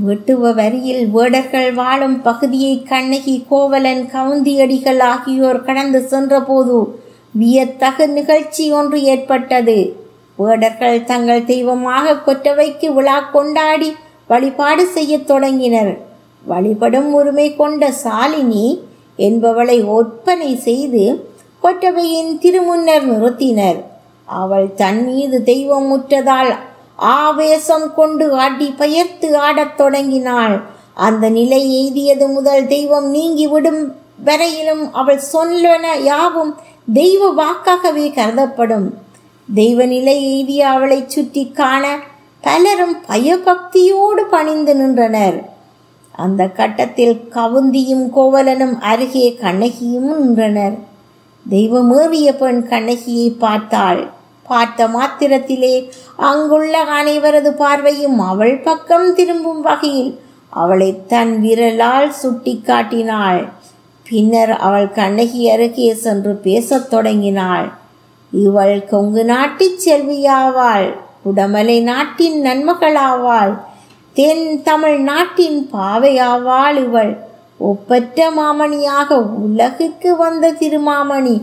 வெட்டுவ 0.00 0.50
வரியில் 0.52 1.02
வேடர்கள் 1.08 1.70
வாழும் 1.72 2.18
பகுதியை 2.20 2.74
கண்ணகி 2.84 3.34
கோவலன் 3.48 4.04
கவுந்தியடிகள் 4.12 5.02
ஆகியோர் 5.06 5.64
கடந்து 5.64 6.00
சென்றபோது 6.08 6.78
வியத்தகு 7.34 8.06
நிகழ்ச்சி 8.12 8.64
ஒன்று 8.72 8.98
ஏற்பட்டது 9.06 9.78
வேடர்கள் 10.38 10.98
தங்கள் 11.04 11.42
தெய்வமாக 11.44 12.16
கொற்றவைக்கு 12.22 12.88
விழா 12.92 13.18
கொண்டாடி 13.32 13.90
வழிபாடு 14.30 14.84
செய்யத் 14.92 15.28
தொடங்கினர் 15.28 15.92
வழிபடும் 16.44 17.10
உரிமை 17.12 17.48
கொண்ட 17.54 17.90
சாலினி 18.04 18.66
என்பவளை 19.18 19.78
ஒற்பனை 19.90 20.50
செய்து 20.64 21.04
கொட்டவையின் 21.62 22.32
திருமுன்னர் 22.38 23.06
நிறுத்தினர் 23.06 23.80
அவள் 24.28 24.68
தன் 24.74 25.00
மீது 25.04 25.38
தெய்வம் 25.42 25.88
முற்றதால் 25.90 26.52
ஆவேசம் 27.14 27.86
கொண்டு 27.94 28.26
ஆட்டி 28.36 28.68
பயர்த்து 28.78 29.28
ஆடத் 29.38 29.76
தொடங்கினாள் 29.76 30.56
அந்த 30.98 31.24
நிலை 31.30 31.60
எய்தியது 31.78 32.26
முதல் 32.32 32.66
தெய்வம் 32.66 33.08
நீங்கி 33.10 33.46
விடும் 33.46 33.82
வரையிலும் 34.24 34.84
அவள் 34.92 35.22
சொல்லன 35.32 35.94
யாவும் 36.02 36.52
தெய்வ 36.92 37.22
வாக்காகவே 37.34 38.06
கருதப்படும் 38.12 38.88
தெய்வ 39.48 39.86
நிலை 39.86 40.16
எய்திய 40.32 40.62
அவளை 40.68 41.00
சுற்றி 41.06 41.44
காண 41.50 41.84
பலரும் 42.44 42.94
பயபக்தியோடு 43.08 44.22
பணிந்து 44.30 44.74
நின்றனர் 44.74 45.38
அந்த 46.14 46.42
கட்டத்தில் 46.50 47.16
கவுந்தியும் 47.34 48.06
கோவலனும் 48.14 48.74
அருகே 48.82 49.26
கண்ணகியும் 49.34 50.10
நின்றனர் 50.16 50.76
தெய்வமேவிய 51.46 52.28
பெண் 52.36 52.60
கண்ணகியை 52.68 53.28
பார்த்தாள் 53.38 54.02
பார்த்த 54.46 54.86
மாத்திரத்திலே 54.88 55.74
அங்குள்ள 56.22 56.74
அனைவரது 56.92 57.50
பார்வையும் 57.54 58.18
அவள் 58.22 58.54
பக்கம் 58.58 59.08
திரும்பும் 59.14 59.62
வகையில் 59.62 60.12
அவளை 60.52 60.90
தன் 61.06 61.34
விரலால் 61.40 62.10
சுட்டி 62.12 62.54
காட்டினாள் 62.60 63.42
பின்னர் 64.06 64.52
அவள் 64.58 64.88
கண்ணகி 64.90 65.42
அருகே 65.50 65.88
சென்று 65.94 66.32
பேசத் 66.42 66.88
தொடங்கினாள் 66.88 67.68
இவள் 68.32 68.76
கொங்கு 68.84 69.22
நாட்டு 69.24 69.66
செல்வியாவாள் 69.78 70.88
உடமலை 71.24 71.78
நாட்டின் 71.82 72.38
நன்மகளாவாள் 72.42 73.52
தென் 74.16 74.46
தமிழ் 74.62 74.98
நாட்டின் 75.00 75.60
பாவையாவாள் 75.72 76.78
இவள் 76.84 77.12
ஒப்பற்ற 77.62 78.28
மாமணியாக 78.30 79.18
உலகுக்கு 79.42 80.10
வந்த 80.16 80.52
திருமாமணி 80.52 81.34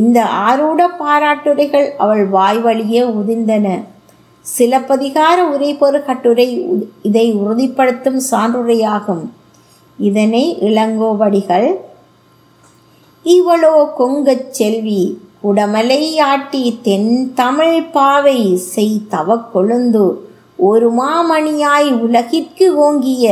இந்த 0.00 0.18
ஆரூட 0.48 0.80
பாராட்டுரைகள் 0.98 1.88
அவள் 1.96 2.24
வாய் 2.28 2.60
வழியே 2.60 3.02
உதிர்ந்தன 3.12 3.68
சிலப்பதிகார 4.46 5.38
உரைபொரு 5.48 5.98
கட்டுரை 6.04 6.48
இதை 7.02 7.26
உறுதிப்படுத்தும் 7.40 8.20
சான்றுரையாகும் 8.30 9.24
இதனை 9.98 10.44
இளங்கோவடிகள் 10.60 11.68
இவளோ 13.24 13.74
கொங்கச் 13.98 14.48
செல்வி 14.52 15.02
உடமலையாட்டி 15.44 16.64
தென் 16.82 17.12
தமிழ் 17.34 17.80
பாவை 17.92 18.38
செய் 18.66 18.96
தவக்கொழுந்து 19.10 20.06
ஒரு 20.62 20.88
மாமணியாய் 20.92 21.90
உலகிற்கு 22.00 22.66
ஓங்கிய 22.82 23.26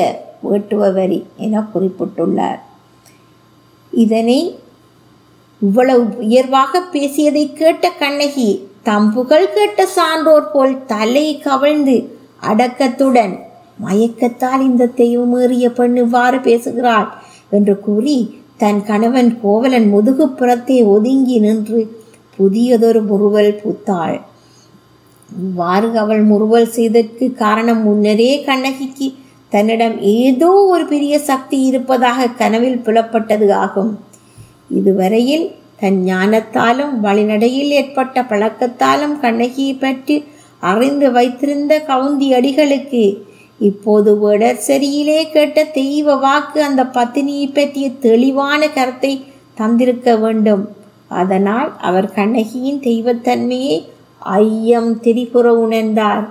வரி 0.89 1.21
என 1.37 1.63
குறிப்பிட்டுள்ளார் 1.73 2.61
இதனை 3.93 4.41
இவ்வளவு 5.63 6.03
உயர்வாக 6.19 6.81
பேசியதை 6.93 7.45
கேட்ட 7.53 7.85
கண்ணகி 7.99 8.49
தம் 8.83 9.09
புகழ் 9.13 9.53
கேட்ட 9.55 9.87
சான்றோர் 9.87 10.51
போல் 10.51 10.75
தலை 10.87 11.27
கவிழ்ந்து 11.45 11.97
அடக்கத்துடன் 12.43 13.35
மயக்கத்தால் 13.81 14.63
இந்த 14.63 14.91
தெய்வம் 14.95 15.35
ஏறிய 15.39 15.67
பெண் 15.71 15.97
இவ்வாறு 15.97 16.39
பேசுகிறாள் 16.41 17.09
என்று 17.51 17.75
கூறி 17.81 18.19
தன் 18.57 18.81
கணவன் 18.85 19.31
கோவலன் 19.43 19.89
முதுகு 19.91 20.27
புறத்தை 20.31 20.79
ஒதுங்கி 20.87 21.37
நின்று 21.39 21.81
புதியதொரு 22.39 23.01
முறுவல் 23.03 23.53
பூத்தாள் 23.63 24.17
இவ்வாறு 25.31 25.89
அவள் 25.99 26.23
முறுவல் 26.23 26.69
செய்ததற்கு 26.69 27.27
காரணம் 27.35 27.83
முன்னரே 27.83 28.31
கண்ணகிக்கு 28.45 29.09
தன்னிடம் 29.53 29.97
ஏதோ 30.15 30.49
ஒரு 30.67 30.85
பெரிய 30.87 31.15
சக்தி 31.23 31.59
இருப்பதாக 31.63 32.33
கனவில் 32.39 32.83
புலப்பட்டது 32.85 33.49
ஆகும் 33.57 33.93
இதுவரையில் 34.71 35.47
தன் 35.81 35.99
ஞானத்தாலும் 36.05 36.95
வழிநடையில் 37.01 37.73
ஏற்பட்ட 37.73 38.23
பழக்கத்தாலும் 38.23 39.17
கண்ணகியை 39.21 39.75
பற்றி 39.77 40.17
அறிந்து 40.63 41.09
வைத்திருந்த 41.11 41.75
கவுந்தி 41.89 42.29
அடிகளுக்கு 42.35 43.03
இப்போது 43.61 44.11
உடற்சரியிலே 44.23 45.21
கேட்ட 45.31 45.65
தெய்வ 45.73 46.17
வாக்கு 46.17 46.59
அந்த 46.63 46.83
பத்தினியை 46.95 47.47
பற்றிய 47.53 47.87
தெளிவான 48.01 48.61
கருத்தை 48.69 49.13
தந்திருக்க 49.57 50.11
வேண்டும் 50.17 50.65
அதனால் 51.15 51.71
அவர் 51.81 52.09
கண்ணகியின் 52.13 52.81
தெய்வத்தன்மையை 52.81 53.77
ஐயம் 54.39 54.91
திரிபுற 55.01 55.47
உணர்ந்தார் 55.61 56.27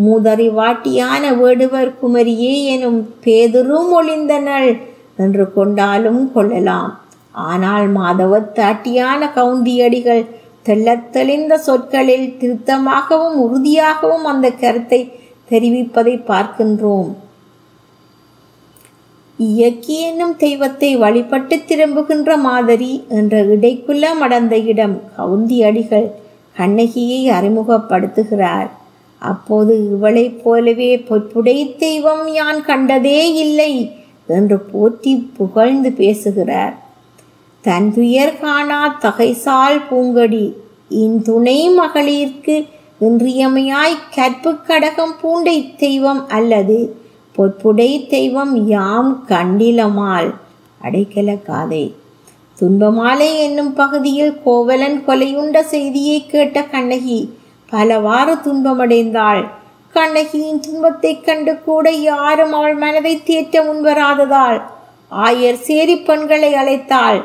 வாட்டியான 0.00 1.24
வேடுவர் 1.36 1.96
குமரியே 2.00 2.54
எனும் 2.66 3.00
பேதரும் 3.26 3.90
ஒளிந்தனள் 3.92 4.70
என்று 5.16 5.52
கொண்டாலும் 5.52 6.32
கொள்ளலாம் 6.32 6.92
ஆனால் 7.44 7.86
மாதவத்தாட்டியான 7.88 9.28
கவுந்தியடிகள் 9.34 10.24
தெள்ளத்தெளிந்த 10.66 11.54
சொற்களில் 11.58 12.36
திருத்தமாகவும் 12.40 13.36
உறுதியாகவும் 13.36 14.24
அந்த 14.24 14.48
கருத்தை 14.50 15.00
தெரிவிப்பதை 15.50 16.14
பார்க்கின்றோம் 16.22 17.10
இயக்கி 19.38 19.94
என்னும் 20.00 20.36
தெய்வத்தை 20.36 20.90
வழிபட்டு 20.96 21.56
திரும்புகின்ற 21.64 22.36
மாதிரி 22.36 23.04
என்ற 23.08 23.40
இடைக்குள்ள 23.44 24.06
மடந்த 24.20 24.56
இடம் 24.64 24.96
கவுந்தியடிகள் 25.16 26.06
கண்ணகியை 26.56 27.20
அறிமுகப்படுத்துகிறார் 27.28 28.70
அப்போது 29.22 29.72
இவளைப் 29.88 30.38
போலவே 30.44 30.90
பொற்புடை 31.08 31.56
தெய்வம் 31.76 32.26
யான் 32.32 32.60
கண்டதே 32.64 33.20
இல்லை 33.36 33.72
என்று 34.28 34.56
போற்றி 34.70 35.12
புகழ்ந்து 35.36 35.90
பேசுகிறார் 35.92 36.76
தன் 37.64 37.88
துயர் 37.92 38.38
காணா 38.40 38.82
தகைசால் 39.00 39.80
பூங்கடி 39.90 40.46
துணை 41.20 41.58
மகளிர்க்கு 41.74 42.56
இன்றியமையாய் 43.00 43.96
கற்பு 44.14 44.50
கடகம் 44.66 45.14
பூண்டை 45.22 45.56
தெய்வம் 45.76 46.22
அல்லது 46.28 46.78
பொற்புடை 47.34 47.90
தெய்வம் 48.08 48.54
யாம் 48.66 49.10
கண்டிலமால் 49.28 50.30
அடைக்கல 50.80 51.30
காதை 51.42 51.84
துன்பமாலை 52.58 53.28
என்னும் 53.38 53.72
பகுதியில் 53.74 54.34
கோவலன் 54.44 54.98
கொலையுண்ட 55.06 55.62
செய்தியை 55.64 56.18
கேட்ட 56.26 56.58
கண்ணகி 56.64 57.20
பலவாறு 57.72 58.34
துன்பமடைந்தாள் 58.36 59.42
கண்ணகியின் 59.94 60.60
துன்பத்தைக் 60.60 61.24
கண்டு 61.24 61.52
கூட 61.60 61.86
யாரும் 62.04 62.52
அவள் 62.52 62.74
மனதை 62.74 63.14
தேற்ற 63.26 63.62
முன்வராததால் 63.64 64.58
ஆயர் 65.10 65.60
சேரி 65.60 65.96
பெண்களை 65.98 66.50
அழைத்தாள் 66.54 67.20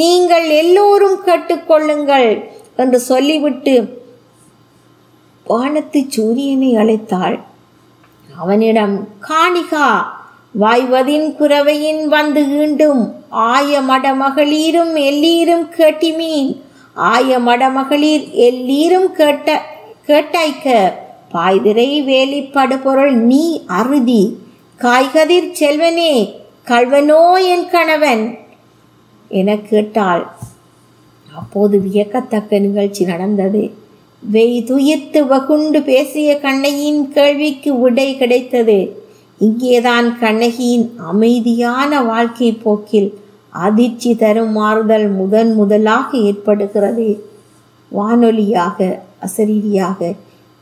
நீங்கள் 0.00 0.46
எல்லோரும் 0.56 1.18
கட்டுக்கொள்ளுங்கள் 1.26 2.28
என்று 2.76 2.98
சொல்லிவிட்டு 3.00 3.74
வானத்து 5.46 6.00
சூரியனை 6.08 6.70
அழைத்தாள் 6.76 7.36
அவனிடம் 8.28 8.96
காணிகா 9.28 9.88
வாய்வதின் 10.60 11.28
குறவையின் 11.36 12.04
வந்து 12.06 12.42
ஈண்டும் 12.58 13.02
ஆய 13.46 13.80
மடமகளிரும் 13.80 14.94
எல்லீரும் 15.02 15.66
கேட்டிமீன் 15.76 16.50
ஆய 16.96 17.38
மடமகளிர் 17.38 18.24
எல்லீரும் 18.40 19.10
கேட்ட 19.12 19.48
கேட்டாய்க்க 20.06 20.76
பாய்திரை 21.32 21.88
வேலிப்படு 22.06 22.76
பொருள் 22.82 23.14
நீ 23.22 23.42
அறுதி 23.72 24.22
காய்கதிர் 24.80 25.50
செல்வனே 25.60 26.12
கல்வனோ 26.66 27.22
என் 27.46 27.66
கணவன் 27.68 28.24
என 29.30 29.56
கேட்டாள் 29.62 30.24
அப்போது 31.28 31.76
வியக்கத்தக்க 31.80 32.58
நிகழ்ச்சி 32.58 33.02
நடந்தது 33.04 33.62
வெய் 34.22 34.56
துயித்து 34.62 35.20
வகுண்டு 35.26 35.80
பேசிய 35.82 36.30
கண்ணையின் 36.38 37.02
கேள்விக்கு 37.08 37.72
விடை 37.78 38.08
கிடைத்தது 38.16 38.78
இங்கேதான் 39.40 40.08
கண்ணகியின் 40.18 40.86
அமைதியான 41.06 42.00
வாழ்க்கை 42.02 42.50
போக்கில் 42.62 43.10
அதிர்ச்சி 43.52 44.10
தரும் 44.14 44.52
மாறுதல் 44.52 45.08
முதன் 45.10 45.52
முதலாக 45.54 46.08
ஏற்படுகிறது 46.22 47.08
வானொலியாக 47.92 48.88
அசரீரியாக 49.22 50.10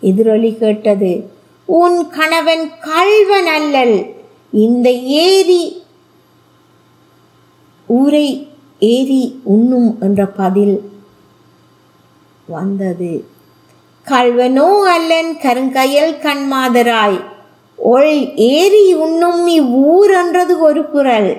எதிரொலி 0.03 0.51
கேட்டது 0.55 1.13
உன் 1.69 1.99
கணவன் 2.09 2.65
கல்வன் 2.81 3.51
அல்லல் 3.53 3.97
இந்த 4.53 4.89
ஏரி 5.23 5.63
ஊரை 7.89 8.27
ஏரி 8.83 9.23
உண்ணும் 9.45 9.91
என்ற 10.01 10.23
பதில் 10.33 10.77
வந்தது 12.49 13.13
கல்வனோ 14.07 14.69
அல்லன் 14.87 15.31
கருங்கையல் 15.43 16.15
கண்மாதராய் 16.23 17.19
ஒள் 17.79 18.13
ஏரி 18.53 18.85
உண்ணும் 18.97 19.43
இவ்வூர் 19.55 20.13
என்றது 20.15 20.55
ஒரு 20.59 20.83
குரல் 20.89 21.31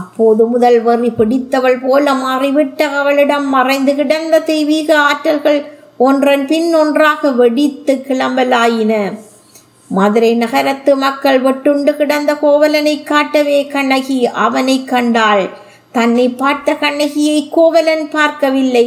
அப்போது 0.00 0.42
முதல் 0.46 0.78
வெறி 0.80 1.10
பிடித்தவள் 1.10 1.78
போல 1.80 2.14
மாறிவிட்ட 2.14 2.88
அவளிடம் 2.94 3.46
மறைந்து 3.48 3.92
கிடந்த 3.94 4.42
தெய்வீக 4.46 4.90
ஆற்றல்கள் 5.04 5.60
ஒன்றன் 5.98 6.44
பின் 6.46 6.70
ஒன்றாக 6.74 7.30
வெடித்து 7.32 7.94
கிளம்பலாயின 8.00 8.92
மதுரை 9.90 10.30
நகரத்து 10.34 10.92
மக்கள் 10.96 11.40
வெட்டுண்டு 11.40 11.92
கிடந்த 11.96 12.32
கோவலனை 12.34 12.94
காட்டவே 13.02 13.58
கண்ணகி 13.66 14.18
அவனை 14.44 14.76
கண்டாள் 14.84 15.44
தன்னை 15.92 16.26
பார்த்த 16.34 16.74
கண்ணகியை 16.74 17.38
கோவலன் 17.48 18.06
பார்க்கவில்லை 18.08 18.86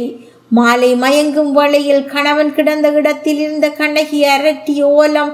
மாலை 0.50 0.90
மயங்கும் 0.94 1.52
வழியில் 1.52 2.04
கணவன் 2.06 2.52
கிடந்த 2.54 2.88
இடத்தில் 2.92 3.40
இருந்த 3.40 3.66
கண்ணகி 3.78 4.20
அரட்டி 4.26 4.76
ஓலம் 4.92 5.32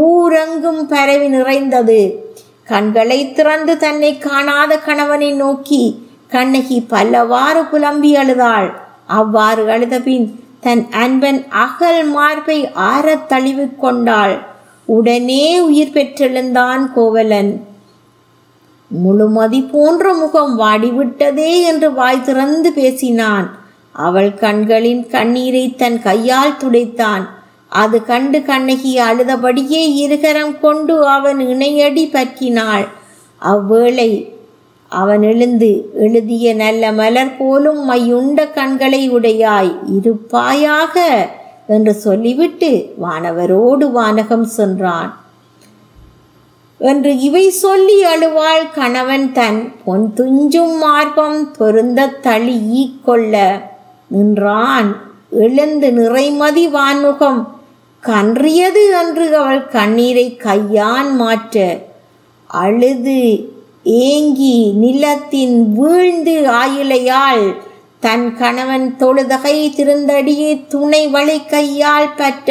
ஊரெங்கும் 0.02 0.82
பரவி 0.86 1.28
நிறைந்தது 1.28 2.00
கண்களை 2.68 3.18
திறந்து 3.32 3.74
தன்னை 3.76 4.12
காணாத 4.18 4.72
கணவனை 4.78 5.30
நோக்கி 5.32 5.82
கண்ணகி 6.28 6.78
பல்லவாறு 6.90 7.62
புலம்பி 7.70 8.10
அழுதாள் 8.16 8.68
அவ்வாறு 9.12 9.62
அழுதபின் 9.66 10.26
தன் 10.60 10.82
அன்பன் 10.94 11.40
அகல் 11.56 12.02
மார்பை 12.06 12.58
ஆறத் 12.84 13.26
தழிவு 13.28 13.66
கொண்டாள் 13.76 14.34
உடனே 14.88 15.44
உயிர் 15.60 15.92
பெற்றெழுந்தான் 15.92 16.84
கோவலன் 16.92 17.52
முழுமதி 18.90 19.60
போன்ற 19.64 20.06
முகம் 20.14 20.54
வாடிவிட்டதே 20.58 21.52
என்று 21.62 21.88
வாய் 21.92 22.24
திறந்து 22.24 22.70
பேசினான் 22.72 23.46
அவள் 24.00 24.32
கண்களின் 24.34 25.04
கண்ணீரை 25.08 25.64
தன் 25.74 25.98
கையால் 26.02 26.58
துடைத்தான் 26.58 27.24
அது 27.72 27.98
கண்டு 28.04 28.38
கண்ணகி 28.42 28.92
அழுதபடியே 28.98 29.82
இருகரம் 30.02 30.54
கொண்டு 30.60 30.94
அவன் 31.06 31.40
இணையடி 31.46 32.04
பற்றினாள் 32.12 32.86
அவ்வேளை 33.42 34.10
அவன் 34.92 35.22
எழுந்து 35.22 35.70
எழுதிய 35.98 36.46
நல்ல 36.54 36.92
மலர் 36.92 37.36
போலும் 37.38 37.80
மையுண்ட 37.90 38.40
கண்களை 38.52 39.02
உடையாய் 39.10 39.72
இருப்பாயாக 39.96 40.96
என்று 41.66 41.92
சொல்லிவிட்டு 42.00 42.70
வானவரோடு 43.02 43.86
வானகம் 43.90 44.46
சென்றான் 44.50 45.10
என்று 46.80 47.10
இவை 47.18 47.44
சொல்லி 47.56 47.96
அழுவாள் 48.04 48.66
கணவன் 48.74 49.26
தன் 49.32 49.60
பொன் 49.84 50.06
துஞ்சும் 50.16 50.76
மார்பம் 50.78 51.40
பொருந்த 51.52 52.06
தளி 52.20 52.56
ஈக்கொள்ள 52.80 53.34
நின்றான் 54.10 54.88
எழுந்து 55.38 55.88
நிறைமதி 55.92 56.64
வான்முகம் 56.68 57.40
கன்றியது 58.02 58.84
அன்று 58.94 59.26
அவள் 59.36 59.64
கண்ணீரை 59.68 60.24
கையான் 60.44 61.10
மாற்ற 61.16 61.56
அழுது 62.50 63.20
ஏங்கி 64.06 64.56
நிலத்தின் 64.74 65.56
வீழ்ந்து 65.72 66.34
ஆயுளையால் 66.52 67.44
தன் 68.00 68.26
கணவன் 68.36 68.86
தொழுதகை 68.96 69.56
திருந்தடியே 69.76 70.50
துணை 70.68 71.02
வழி 71.08 71.38
கையால் 71.44 72.14
பற்ற 72.16 72.50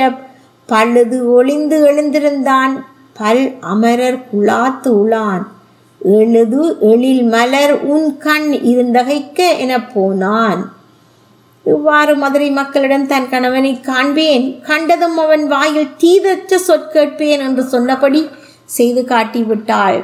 பழுது 0.70 1.18
ஒளிந்து 1.32 1.78
எழுந்திருந்தான் 1.86 2.74
பல் 3.16 3.46
அமரர் 3.68 4.22
குழாத்து 4.30 4.92
உளான் 4.96 5.44
எழுது 6.02 6.62
எழில் 6.88 7.26
மலர் 7.28 7.74
உன் 7.86 8.08
கண் 8.18 8.52
இருந்தகைக்க 8.66 9.40
எனப் 9.58 9.90
போனான் 9.94 10.62
இவ்வாறு 11.66 12.14
மதுரை 12.16 12.48
மக்களிடம் 12.52 13.08
தன் 13.08 13.28
கணவனை 13.30 13.74
காண்பேன் 13.82 14.46
கண்டதும் 14.62 15.18
அவன் 15.18 15.44
வாயில் 15.48 15.92
தீதற்ற 15.98 16.58
சொற்கேட்பேன் 16.68 17.44
என்று 17.44 17.64
சொன்னபடி 17.70 18.22
செய்து 18.70 19.02
காட்டிவிட்டாள் 19.04 20.00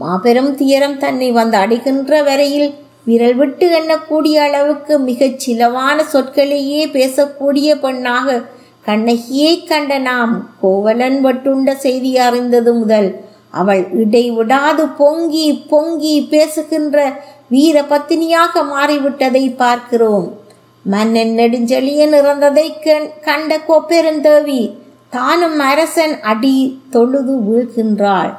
மாபெரும் 0.00 0.52
துயரம் 0.54 0.98
தன்னை 0.98 1.28
வந்து 1.32 1.56
அடைகின்ற 1.56 2.22
வரையில் 2.22 2.70
விரல் 3.06 3.36
விட்டு 3.36 3.66
எண்ணக்கூடிய 3.70 4.36
அளவுக்கு 4.40 4.94
மிகச் 5.00 5.40
சிலவான 5.40 5.96
சொற்களையே 6.04 6.82
பேசக்கூடிய 6.92 7.70
பெண்ணாக 7.76 8.36
கண்ணகியை 8.84 9.52
கண்ட 9.62 9.98
நாம் 10.02 10.32
கோவலன் 10.60 11.18
வட்டுண்ட 11.20 11.70
செய்தி 11.76 12.12
அறிந்தது 12.18 12.72
முதல் 12.72 13.10
அவள் 13.54 13.82
இடைவிடாது 13.94 14.84
பொங்கி 14.96 15.46
பொங்கி 15.68 16.14
பேசுகின்ற 16.30 16.98
வீர 17.50 17.76
பத்தினியாக 17.82 18.62
மாறிவிட்டதை 18.68 19.44
பார்க்கிறோம் 19.56 20.28
மன்னன் 20.84 21.32
நெடுஞ்செழியன் 21.34 22.14
இறந்ததை 22.14 22.66
கண்ட 23.24 23.58
கோப்பெருந்தேவி 23.68 24.62
தானும் 25.12 25.58
அரசன் 25.64 26.14
அடி 26.22 26.56
தொழுது 26.90 27.34
வீழ்கின்றாள் 27.44 28.32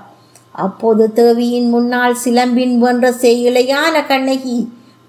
அப்போது 0.56 1.06
தேவியின் 1.14 1.70
முன்னால் 1.70 2.16
சிலம்பின் 2.16 2.76
வென்ற 2.78 3.06
செய்கிளையான 3.22 4.04
கண்ணகி 4.08 4.58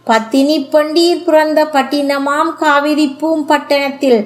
பத்தினி 0.06 0.56
பண்டீர் 0.72 1.24
பிறந்த 1.24 1.60
பட்டினமாம் 1.66 2.52
காவிரி 2.56 3.06
பூம்பட்டணத்தில் 3.20 4.20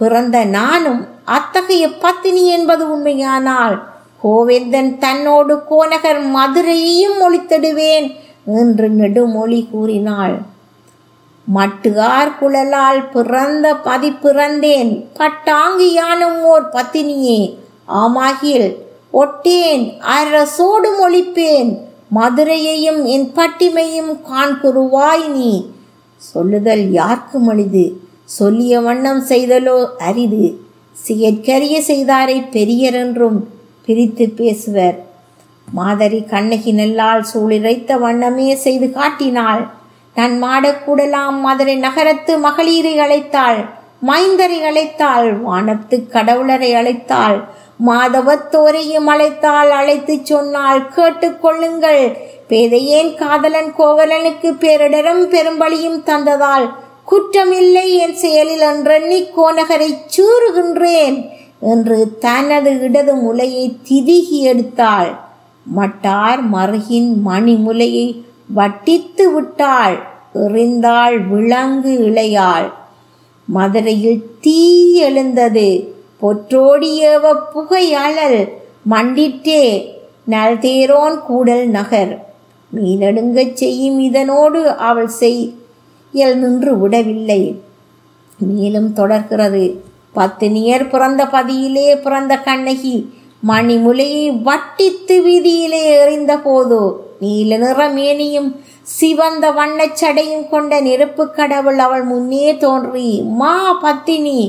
பிறந்த 0.00 0.36
நானும் 0.50 1.02
அத்தகைய 1.28 1.84
பத்தினி 1.98 2.42
என்பது 2.48 2.84
உண்மையானால் 2.90 3.76
கோவிந்தன் 4.22 4.92
தன்னோடு 4.98 5.54
கோநகர் 5.68 6.20
மதுரையையும் 6.34 7.18
ஒழித்திடுவேன் 7.22 8.06
என்று 8.46 8.88
நெடுமொழி 8.88 9.68
கூறினாள் 9.70 10.40
மட்டுகார் 11.54 12.38
குழலால் 12.40 13.10
பிறந்த 13.10 13.74
பதி 13.74 14.10
பதிப்பிறந்தேன் 14.10 15.06
பட்டாங்கியானும் 15.18 16.42
ஓர் 16.42 16.68
பத்தினியே 16.68 17.54
ஆமாகில் 17.86 18.76
ஒட்டேன் 19.10 19.98
அரசோடு 20.06 20.88
மொழிப்பேன் 21.00 21.84
மதுரையையும் 22.14 23.04
என் 23.04 23.32
பட்டிமையும் 23.34 24.20
குருவாய் 24.62 25.28
நீ 25.28 25.66
சொல்லுதல் 26.16 26.90
யார்க்கும் 26.90 27.44
மனிது 27.44 28.00
சொல்லிய 28.24 28.80
வண்ணம் 28.80 29.22
செய்தலோ 29.28 29.88
அரிது 29.98 30.58
சிகற்கரிய 31.08 31.80
செய்தாரை 31.86 32.48
என்றும் 32.92 33.48
பிரித்து 33.86 34.32
பேசுவர் 34.36 35.05
மாதரி 35.68 36.20
கண்ணகி 36.24 36.72
நெல்லால் 36.72 37.24
சூழிரைத்த 37.24 37.98
வண்ணமே 37.98 38.54
செய்து 38.56 38.92
காட்டினாள் 38.92 39.64
தன் 40.16 40.36
மாடக்கூடலாம் 40.42 41.38
மதுரை 41.40 41.74
நகரத்து 41.76 42.34
மகளிரை 42.38 42.94
அழைத்தாள் 43.00 43.60
மைந்தரை 44.06 44.58
அழைத்தாள் 44.62 45.28
வானத்து 45.40 45.96
கடவுளரை 46.06 46.70
அழைத்தாள் 46.74 47.38
மாதவத்தோரையும் 47.86 49.08
அழைத்தாள் 49.08 49.70
அழைத்து 49.70 50.14
சொன்னால் 50.22 50.82
கேட்டுக்கொள்ளுங்கள் 50.88 52.02
பேதையேன் 52.48 53.12
காதலன் 53.14 53.70
கோவலனுக்கு 53.76 54.50
பேரிடரும் 54.54 55.24
பெரும்பலியும் 55.26 56.00
தந்ததால் 56.02 56.66
குற்றமில்லை 57.04 57.86
என் 57.98 58.16
செயலில் 58.16 58.64
என்றெண்ணி 58.66 59.20
கோநகரை 59.36 59.90
சூறுகின்றேன் 60.16 61.18
என்று 61.60 61.98
தனது 62.18 62.72
இடது 62.80 63.14
முலையை 63.16 63.76
திதிகி 63.88 64.38
எடுத்தாள் 64.42 65.12
மட்டார் 65.74 66.40
மருகின் 66.52 67.10
மணிமுலையை 67.26 68.06
வட்டித்து 68.50 69.24
விட்டாள் 69.32 69.96
எறிந்தாள் 70.34 71.16
விலங்கு 71.28 71.92
இளையாள் 72.00 72.68
மதுரையில் 73.48 74.22
தீ 74.40 74.60
எழுந்தது 74.98 75.68
பொற்றோடியவ 76.22 77.24
புகையழல் 77.52 78.40
மண்டிட்டே 78.90 79.62
நல்தேரோன் 80.26 81.18
கூடல் 81.22 81.66
நகர் 81.70 82.14
மீனடுங்கச் 82.72 83.56
செய்யும் 83.56 83.98
இதனோடு 84.00 84.60
அவள் 84.80 85.12
செய் 85.18 85.42
இயல் 86.14 86.38
நின்று 86.38 86.72
விடவில்லை 86.78 87.42
மேலும் 88.38 88.90
தொடர்கிறது 88.92 89.64
பத்து 90.12 90.46
நியர் 90.50 90.84
பிறந்த 90.88 91.22
பதியிலே 91.26 91.88
பிறந்த 91.96 92.34
கண்ணகி 92.38 92.96
மணிமுலையை 93.46 94.24
வட்டித்து 94.42 95.16
வீதியிலே 95.24 95.82
எறிந்த 95.96 96.32
போது 96.38 96.80
நீல 97.20 97.58
நிறமேனியும் 97.58 98.48
சிவந்த 98.92 99.44
வண்ணச்சடையும் 99.52 100.46
கொண்ட 100.48 100.72
நெருப்பு 100.80 101.24
கடவுள் 101.30 101.78
அவள் 101.78 102.04
முன்னே 102.04 102.48
தோன்றி 102.58 103.08
மா 103.38 103.54
பத்தினி 103.80 104.40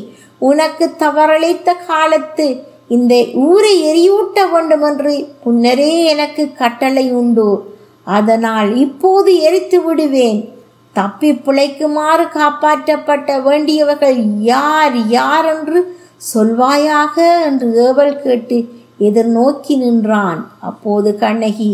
உனக்கு 0.41 0.85
தவறளித்த 0.97 1.75
காலத்து 1.87 2.47
இந்த 2.87 3.13
ஊரை 3.45 3.73
எரியூட்ட 3.89 4.43
வேண்டும் 4.51 4.85
என்று 4.89 5.13
முன்னரே 5.43 5.93
எனக்கு 6.05 6.43
கட்டளை 6.53 7.05
உண்டு 7.13 7.49
அதனால் 8.17 8.69
இப்போது 8.77 9.31
எரித்து 9.41 9.79
விடுவேன் 9.81 10.39
தப்பி 10.95 11.29
பிழைக்குமாறு 11.39 12.25
காப்பாற்றப்பட்ட 12.35 13.31
வேண்டியவர்கள் 13.41 14.19
யார் 14.47 14.95
யார் 15.09 15.47
என்று 15.47 15.79
சொல்வாயாக 16.27 17.15
என்று 17.45 17.67
ஏவல் 17.81 18.15
கேட்டு 18.21 18.57
எதிர்நோக்கி 18.99 19.75
நின்றான் 19.75 20.41
அப்போது 20.61 21.09
கண்ணகி 21.17 21.73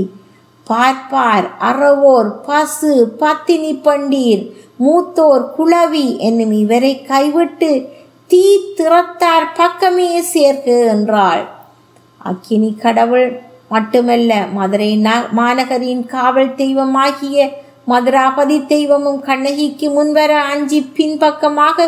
பார்ப்பார் 0.68 1.48
அறவோர் 1.62 2.30
பசு 2.46 2.94
பத்தினி 3.18 3.72
பண்டீர் 3.86 4.44
மூத்தோர் 4.80 5.46
குளவி 5.56 6.08
என்னும் 6.20 6.54
இவரை 6.54 6.94
கைவிட்டு 7.04 7.72
தீ 8.30 8.46
திறத்தார் 8.76 9.50
பக்கமே 9.54 10.12
சேர்க்கு 10.22 10.78
என்றாள் 10.86 11.44
அக்கினி 12.22 12.70
கடவுள் 12.76 13.28
மட்டுமல்ல 13.68 14.32
மதுரை 14.54 14.92
மாநகரின் 15.32 16.06
காவல் 16.06 16.56
தெய்வமாகிய 16.56 17.48
மதுராபதி 17.88 18.58
தெய்வமும் 18.66 19.22
கண்ணகிக்கு 19.22 19.88
முன்வர 19.90 20.32
அஞ்சி 20.44 20.80
பின்பக்கமாக 20.94 21.88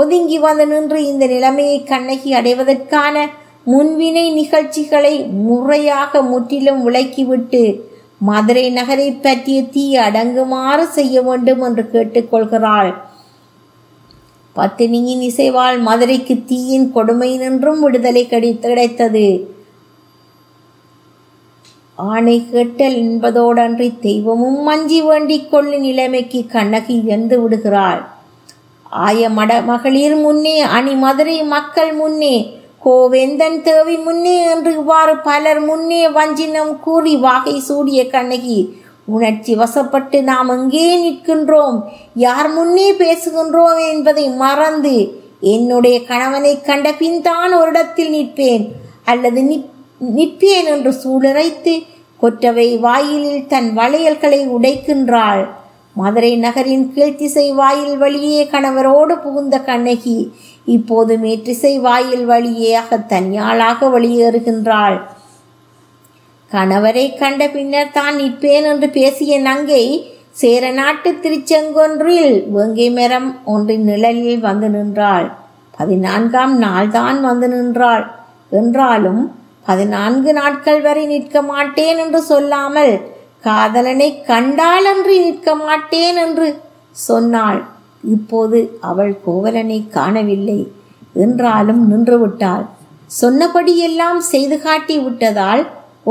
ஒதுங்கி 0.00 0.38
வந்து 0.38 0.66
நின்று 0.66 1.00
இந்த 1.06 1.24
நிலைமையை 1.26 1.78
கண்ணகி 1.82 2.30
அடைவதற்கான 2.34 3.16
முன்வினை 3.66 4.26
நிகழ்ச்சிகளை 4.32 5.14
முறையாக 5.44 6.22
முற்றிலும் 6.22 6.80
விளக்கிவிட்டு 6.86 7.62
மதுரை 8.20 8.66
நகரை 8.70 9.08
பற்றிய 9.16 9.60
தீ 9.70 9.84
அடங்குமாறு 9.98 10.84
செய்ய 10.90 11.22
வேண்டும் 11.22 11.62
என்று 11.62 11.84
கேட்டுக்கொள்கிறாள் 11.90 12.92
பத்தினியின் 14.56 15.22
இசைவால் 15.22 15.78
மதுரைக்கு 15.80 16.36
தீயின் 16.46 16.86
நின்றும் 17.22 17.80
விடுதலை 17.80 18.24
கிடைத்தது 18.26 19.26
ஆணை 21.98 22.36
கேட்டல் 22.44 22.96
என்பதோடன்றி 23.00 23.88
தெய்வமும் 24.00 24.60
மஞ்சி 24.68 24.98
வேண்டிக் 25.00 25.50
கொள்ளும் 25.50 25.84
நிலைமைக்கு 25.84 26.40
கண்ணகி 26.46 26.96
வந்து 27.06 27.36
விடுகிறாள் 27.42 28.00
ஆய 29.02 29.28
மட 29.30 29.52
மகளிர் 29.62 30.16
முன்னே 30.16 30.56
அணி 30.70 30.94
மதுரை 30.96 31.36
மக்கள் 31.46 31.92
முன்னே 31.94 32.36
கோவேந்தன் 32.84 33.58
தேவி 33.62 33.96
முன்னே 33.98 34.36
என்று 34.44 34.70
இவ்வாறு 34.72 35.14
பலர் 35.22 35.60
முன்னே 35.60 36.00
வஞ்சினம் 36.08 36.72
கூறி 36.80 37.14
வாகை 37.18 37.56
சூடிய 37.60 38.00
கண்ணகி 38.08 38.58
உணர்ச்சி 39.08 39.52
வசப்பட்டு 39.54 40.18
நாம் 40.22 40.50
எங்கே 40.50 40.86
நிற்கின்றோம் 40.96 41.78
யார் 42.18 42.48
முன்னே 42.52 42.88
பேசுகின்றோம் 42.98 43.80
என்பதை 43.88 44.26
மறந்து 44.36 44.96
என்னுடைய 45.46 45.96
கணவனை 46.04 46.52
கண்ட 46.60 46.90
பின் 46.92 47.18
தான் 47.22 47.52
ஒரு 47.52 47.70
இடத்தில் 47.70 48.12
நிற்பேன் 48.12 48.64
அல்லது 49.04 49.42
நிற்பேன் 50.10 50.68
என்று 50.68 50.92
சூளுரைத்து 51.02 51.74
கொற்றவை 52.20 52.68
வாயிலில் 52.78 53.44
தன் 53.46 53.68
வளையல்களை 53.74 54.40
உடைக்கின்றாள் 54.48 55.42
மதுரை 55.96 56.30
நகரின் 56.36 56.86
கீழ்த்திசை 56.92 57.46
வாயில் 57.52 57.96
வழியே 57.96 58.42
கணவரோடு 58.46 59.14
புகுந்த 59.16 59.56
கண்ணகி 59.60 60.16
இப்போது 60.66 61.12
மேற்றிசை 61.18 61.74
வாயில் 61.78 62.24
வழியாக 62.24 62.96
தனியாளாக 63.10 63.88
வெளியேறுகின்றாள் 63.88 64.98
கணவரை 66.50 67.06
கண்ட 67.14 67.42
பின்னர் 67.48 67.94
தான் 67.94 68.16
நிற்பேன் 68.16 68.66
என்று 68.66 68.88
பேசிய 68.90 69.38
நங்கை 69.40 69.84
சேர 70.32 70.70
நாட்டு 70.72 71.10
திருச்செங்கொன்றில் 71.14 72.34
வேங்கை 72.50 72.88
மரம் 72.90 73.28
ஒன்றின் 73.44 73.84
நிழலில் 73.84 74.40
வந்து 74.40 74.68
நின்றாள் 74.68 75.26
பதினான்காம் 75.74 76.54
நாள் 76.58 76.90
தான் 76.90 77.18
வந்து 77.20 77.48
நின்றாள் 77.48 78.04
என்றாலும் 78.52 79.22
பதினான்கு 79.66 80.30
நாட்கள் 80.32 80.80
வரை 80.80 81.04
நிற்க 81.06 81.42
மாட்டேன் 81.42 81.98
என்று 81.98 82.20
சொல்லாமல் 82.22 82.94
காதலனை 83.44 84.08
கண்டாலன்றி 84.26 85.16
நிற்க 85.18 85.54
மாட்டேன் 85.54 86.18
என்று 86.18 86.48
சொன்னாள் 86.96 87.60
இப்போது 88.08 88.58
அவள் 88.80 89.12
கோவலனை 89.24 89.78
காணவில்லை 89.88 90.60
என்றாலும் 91.14 91.82
நின்றுவிட்டாள் 91.90 92.64
சொன்னபடியெல்லாம் 93.20 94.20
செய்து 94.24 94.56
காட்டி 94.60 94.96
விட்டதால் 94.98 95.62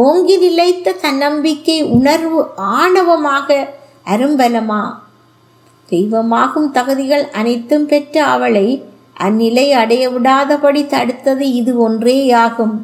ஓங்கி 0.00 0.36
நிலைத்த 0.38 0.96
தன்னம்பிக்கை 1.02 1.78
உணர்வு 1.90 2.40
ஆணவமாக 2.74 3.58
அரும்பலமா 4.08 4.84
தெய்வமாகும் 5.90 6.70
தகுதிகள் 6.72 7.26
அனைத்தும் 7.32 7.86
பெற்ற 7.86 8.16
அவளை 8.26 8.68
அந்நிலை 9.20 9.66
அடைய 9.72 10.04
விடாதபடி 10.10 10.82
தடுத்தது 10.86 11.46
இது 11.54 11.74
ஒன்றேயாகும் 11.78 12.76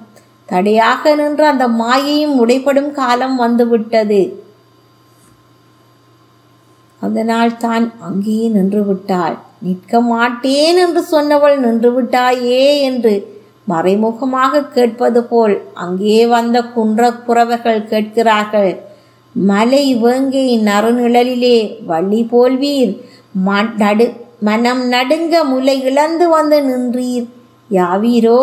தடையாக 0.49 1.15
நின்று 1.15 1.45
அந்த 1.45 1.67
மாயையும் 1.67 2.35
உடைப்படும் 2.39 2.91
காலம் 2.91 3.35
வந்துவிட்டது 3.35 4.21
அதனால் 7.01 7.53
தான் 7.57 7.85
அங்கேயே 8.01 8.47
நின்று 8.49 8.81
விட்டாள் 8.83 9.35
நிற்க 9.59 10.01
மாட்டேன் 10.05 10.77
என்று 10.77 11.01
சொன்னவள் 11.05 11.57
நின்று 11.59 11.89
விட்டாயே 11.91 12.63
என்று 12.81 13.13
மறைமுகமாக 13.67 14.61
கேட்பது 14.67 15.21
போல் 15.23 15.55
அங்கே 15.77 16.19
வந்த 16.25 16.57
குன்ற 16.67 17.09
குறவர்கள் 17.19 17.81
கேட்கிறார்கள் 17.83 18.71
மலை 19.35 19.83
வேங்கை 19.95 20.47
நறுநிழலிலே 20.63 21.57
வள்ளி 21.85 22.21
போல்வீர் 22.31 22.93
நடு 23.77 24.07
மனம் 24.41 24.83
நடுங்க 24.89 25.35
முலை 25.43 25.75
இழந்து 25.81 26.25
வந்து 26.29 26.57
நின்றீர் 26.61 27.27
யாவீரோ 27.69 28.41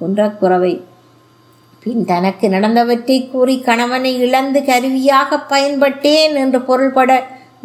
குன்ற 0.00 0.28
குறவை 0.32 0.74
பின் 1.82 2.04
தனக்கு 2.04 2.46
நடந்தவற்றை 2.48 3.16
கூறி 3.24 3.54
கணவனை 3.60 4.12
இழந்து 4.18 4.60
கருவியாக 4.64 5.38
பயன்பட்டேன் 5.50 6.34
என்று 6.34 6.60
பொருள்பட 6.64 7.10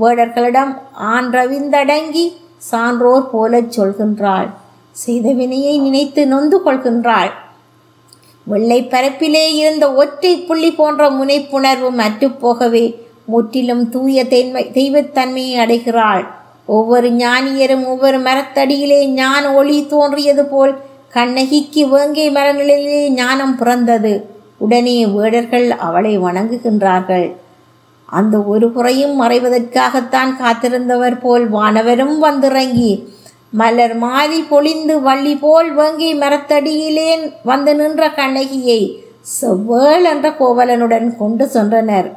வேடர்களிடம் 0.00 0.72
ஆன்றவிந்தடங்கி 1.10 2.26
சான்றோர் 2.70 3.30
போலச் 3.30 3.74
சொல்கின்றாள் 3.74 4.50
செய்த 4.96 5.28
வினையை 5.34 5.76
நினைத்து 5.78 6.22
நொந்து 6.28 6.58
கொள்கின்றாள் 6.66 7.32
வெள்ளை 8.48 8.80
பரப்பிலே 8.92 9.46
இருந்த 9.56 9.86
ஒற்றை 9.94 10.34
புள்ளி 10.40 10.72
போன்ற 10.72 11.10
முனைப்புணர்வும் 11.10 12.00
அற்றுப்போகவே 12.00 12.86
முற்றிலும் 13.26 13.84
தூய 13.90 14.20
தென்மை 14.28 14.64
தெய்வத்தன்மையை 14.74 15.56
அடைகிறாள் 15.60 16.24
ஒவ்வொரு 16.68 17.10
ஞானியரும் 17.18 17.86
ஒவ்வொரு 17.88 18.18
மரத்தடியிலே 18.20 19.00
ஞான 19.14 19.44
ஒளி 19.54 19.78
தோன்றியது 19.86 20.44
போல் 20.46 20.74
கண்ணகிக்கு 21.10 21.84
வேங்கை 21.88 22.28
மரநிலையிலே 22.30 23.04
ஞானம் 23.14 23.56
பிறந்தது 23.58 24.14
உடனே 24.58 24.98
வேடர்கள் 25.06 25.68
அவளை 25.80 26.14
வணங்குகின்றார்கள் 26.18 27.28
அந்த 28.12 28.36
ஒரு 28.46 28.68
குறையும் 28.72 29.16
மறைவதற்காகத்தான் 29.22 30.32
காத்திருந்தவர் 30.38 31.18
போல் 31.20 31.46
வானவரும் 31.50 32.16
வந்திறங்கி 32.20 32.92
மலர் 33.54 33.96
மாறி 33.96 34.40
பொழிந்து 34.50 34.96
வள்ளி 35.02 35.36
போல் 35.36 35.70
வேங்கி 35.74 36.10
மரத்தடியிலே 36.14 37.12
வந்து 37.44 37.74
நின்ற 37.76 38.10
கண்ணகியை 38.12 38.82
செவ்வேள் 39.32 40.06
என்ற 40.06 40.28
கோவலனுடன் 40.32 41.08
கொண்டு 41.18 41.46
சென்றனர் 41.48 42.10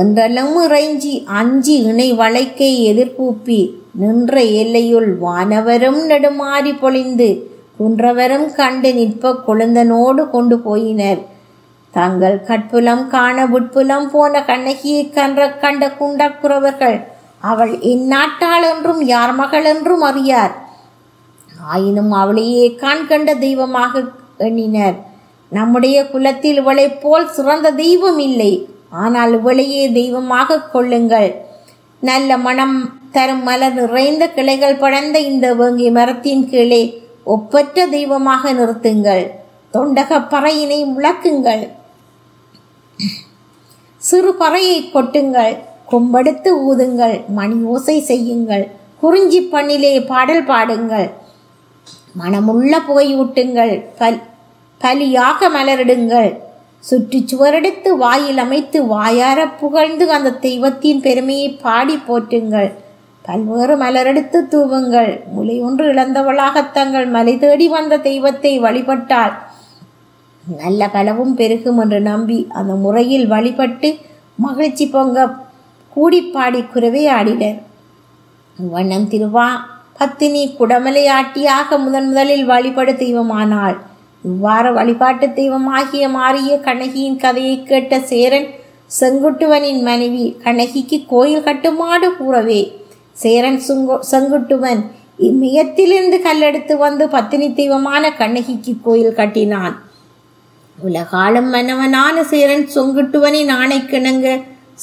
என்றெல்லாம் 0.00 0.56
இறைஞ்சி 0.62 1.12
அஞ்சி 1.32 1.76
இணை 1.82 2.08
வளைக்கை 2.14 2.72
எதிர்பூப்பி 2.88 3.60
நின்ற 3.94 4.40
எல்லையுள் 4.54 5.10
வானவரும் 5.20 6.00
நெடுமாறி 6.06 6.72
பொழிந்து 6.80 7.28
குன்றவரும் 7.78 8.48
கண்டு 8.52 8.90
நிற்ப 8.92 9.32
கொழுந்தனோடு 9.46 10.22
கொண்டு 10.30 10.56
போயினர் 10.60 11.20
தங்கள் 11.94 12.36
கட்புலம் 12.46 13.04
காண 13.08 13.46
உட்புலம் 13.48 14.08
போன 14.08 14.42
கண்ணகியை 14.42 15.04
கன்ற 15.10 15.48
கண்ட 15.60 15.84
குண்டக்குறவர்கள் 15.98 16.98
அவள் 17.42 17.72
இந்நாட்டாள் 17.88 18.66
என்றும் 18.68 19.02
யார் 19.06 19.32
மகள் 19.34 19.66
என்றும் 19.66 20.02
அறியார் 20.02 20.54
ஆயினும் 21.68 22.12
அவளையே 22.12 22.64
கண்கண்ட 22.76 23.30
தெய்வமாக 23.38 24.02
எண்ணினர் 24.38 24.96
நம்முடைய 25.52 25.98
குலத்தில் 26.06 26.58
இவளைப் 26.58 26.98
போல் 27.00 27.26
சிறந்த 27.28 27.68
தெய்வம் 27.74 28.20
இல்லை 28.20 28.52
ஆனால் 28.96 29.32
இவளையே 29.32 29.84
தெய்வமாக 29.92 30.60
கொள்ளுங்கள் 30.68 31.30
நல்ல 32.02 32.36
மனம் 32.38 32.76
தரும் 33.10 33.42
மலர் 33.42 33.76
நிறைந்த 33.76 34.24
கிளைகள் 34.28 34.80
படர்ந்த 34.80 35.18
இந்த 35.22 35.46
வேங்கி 35.54 35.88
மரத்தின் 35.90 36.44
கீழே 36.48 36.82
ஒப்பற்ற 37.26 37.86
தெய்வமாக 37.86 38.52
நிறுத்துங்கள் 38.52 39.24
தொண்டக 39.74 40.20
பறையினை 40.30 40.78
முழக்குங்கள் 40.86 41.64
சிறு 44.02 44.30
பறையை 44.32 44.78
கொட்டுங்கள் 44.86 45.54
கொம்பெடுத்து 45.86 46.50
ஊதுங்கள் 46.64 47.16
மணி 47.28 47.56
ஓசை 47.64 47.96
செய்யுங்கள் 48.00 48.64
குறிஞ்சி 49.02 49.40
பண்ணிலே 49.52 49.92
பாடல் 50.06 50.44
பாடுங்கள் 50.44 51.08
மனமுள்ள 52.14 52.74
புகையூட்டுங்கள் 52.86 53.74
கல் 53.98 54.20
கலியாக 54.80 55.48
மலரிடுங்கள் 55.48 56.30
சுற்றி 56.84 57.18
சுவரெடுத்து 57.22 57.90
வாயில் 57.96 58.38
அமைத்து 58.38 58.78
வாயார 58.86 59.38
புகழ்ந்து 59.60 60.04
அந்த 60.08 60.36
தெய்வத்தின் 60.40 61.00
பெருமையை 61.00 61.48
பாடி 61.62 61.96
போற்றுங்கள் 62.08 62.70
பல்வேறு 63.24 63.74
மலரெடுத்து 63.76 64.38
தூவுங்கள் 64.48 65.10
முலை 65.30 65.56
ஒன்று 65.60 65.86
இழந்தவளாக 65.88 66.62
தங்கள் 66.70 67.08
மலை 67.08 67.34
தேடி 67.38 67.66
வந்த 67.68 67.98
தெய்வத்தை 68.00 68.52
வழிபட்டாள் 68.58 69.34
நல்ல 70.56 70.80
பலவும் 70.88 71.32
பெருகும் 71.34 71.78
என்று 71.78 71.98
நம்பி 72.02 72.38
அந்த 72.50 72.72
முறையில் 72.74 73.26
வழிபட்டு 73.26 73.88
மகிழ்ச்சி 74.38 74.84
பொங்க 74.86 75.26
கூடிப்பாடி 75.92 76.60
குறவே 76.64 77.02
ஆடினர் 77.08 77.58
வண்ணம் 78.56 79.08
திருவா 79.08 79.48
பத்தினி 80.00 80.42
குடமலை 80.58 81.04
ஆட்டியாக 81.08 81.78
முதன் 81.78 82.08
முதலில் 82.08 82.44
வழிபடு 82.44 82.92
தெய்வமானாள் 82.96 83.76
இவ்வாறு 84.24 84.70
வழிபாட்டு 84.72 85.26
தெய்வமாகிய 85.32 86.04
மாறிய 86.08 86.52
கண்ணகியின் 86.60 87.18
கதையை 87.18 87.56
கேட்ட 87.62 87.98
சேரன் 88.04 88.48
செங்குட்டுவனின் 88.90 89.82
மனைவி 89.82 90.24
கண்ணகிக்கு 90.44 90.98
கோயில் 91.06 91.44
கட்டுமாடு 91.44 92.08
கூறவே 92.16 92.60
சேரன் 93.16 93.60
சுங்கோ 93.60 93.96
செங்குட்டுவன் 94.10 94.82
இம்மியத்திலிருந்து 95.18 96.18
கல்லெடுத்து 96.20 96.74
வந்து 96.76 97.06
பத்தினி 97.08 97.48
தெய்வமான 97.52 98.10
கண்ணகிக்கு 98.12 98.72
கோயில் 98.82 99.18
கட்டினான் 99.18 99.76
உலகாலும் 100.78 101.48
மன்னவனான 101.50 102.16
சீரன் 102.22 102.66
சொங்குட்டுவனின் 102.74 103.52
கிணங்க 103.88 104.26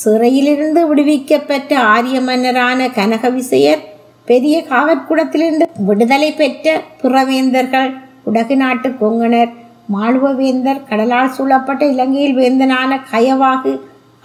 சிறையிலிருந்து 0.00 0.82
விடுவிக்கப்பெற்ற 0.88 1.74
ஆரிய 1.90 2.18
மன்னரான 2.22 2.88
கனக 2.90 3.30
விசையர் 3.30 3.84
பெரிய 4.28 4.56
காவற்குடத்திலிருந்து 4.70 5.66
விடுதலை 5.86 6.30
பெற்ற 6.32 6.74
புறவேந்தர்கள் 7.02 7.92
உடகு 8.24 8.56
நாட்டு 8.56 8.90
கொங்கனர் 8.94 9.52
மாளுவவேந்தர் 9.90 10.86
கடலால் 10.86 11.34
சூழப்பட்ட 11.34 11.84
இலங்கையில் 11.86 12.36
வேந்தனான 12.36 12.98
கயவாகு 13.12 13.74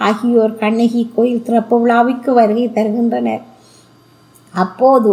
ஆகியோர் 0.00 0.59
கண்ணகி 0.59 1.03
கோயில் 1.15 1.43
திறப்பு 1.43 1.79
விழாவிற்கு 1.81 2.33
வருகை 2.33 2.67
தருகின்றனர் 2.71 3.43
அப்போது 4.55 5.13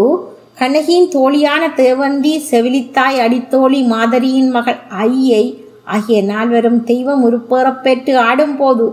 கண்ணகியின் 0.60 1.10
தோழியான 1.12 1.64
தேவந்தி 1.76 2.34
செவிலித்தாய் 2.52 3.20
அடித்தோழி 3.20 3.82
மாதரியின் 3.88 4.52
மகள் 4.52 4.80
ஐயை 5.00 5.44
ஆகிய 5.88 6.20
நால்வரும் 6.24 6.80
தெய்வம் 6.84 7.24
உருப்பெறப்பெற்று 7.24 8.14
ஆடும்போது 8.24 8.86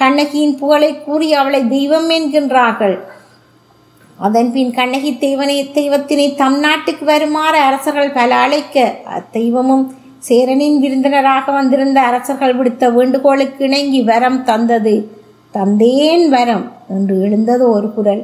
கண்ணகியின் 0.00 0.56
புகழை 0.56 0.92
கூறி 0.98 1.28
அவளை 1.32 1.60
தெய்வம் 1.68 2.08
என்கின்றார்கள் 2.10 2.96
அதன்பின் 4.18 4.72
கண்ணகி 4.72 5.10
தெய்வனை 5.16 5.56
தெய்வத்தினை 5.74 6.26
தம் 6.34 6.58
நாட்டுக்கு 6.58 7.04
வருமாறு 7.04 7.58
அரசர்கள் 7.60 8.10
பல 8.12 8.34
அழைக்க 8.36 8.84
அத்தெய்வமும் 9.14 9.84
சேரனின் 10.22 10.78
விருந்தினராக 10.80 11.52
வந்திருந்த 11.52 11.98
அரசர்கள் 12.00 12.54
விடுத்த 12.54 12.84
வேண்டுகோளுக்கு 12.90 13.64
இணங்கி 13.64 14.00
வரம் 14.02 14.38
தந்தது 14.42 14.94
தந்தேன் 15.54 16.24
வரம் 16.28 16.64
என்று 16.88 17.16
எழுந்தது 17.20 17.64
ஒரு 17.70 17.88
குரல் 17.92 18.22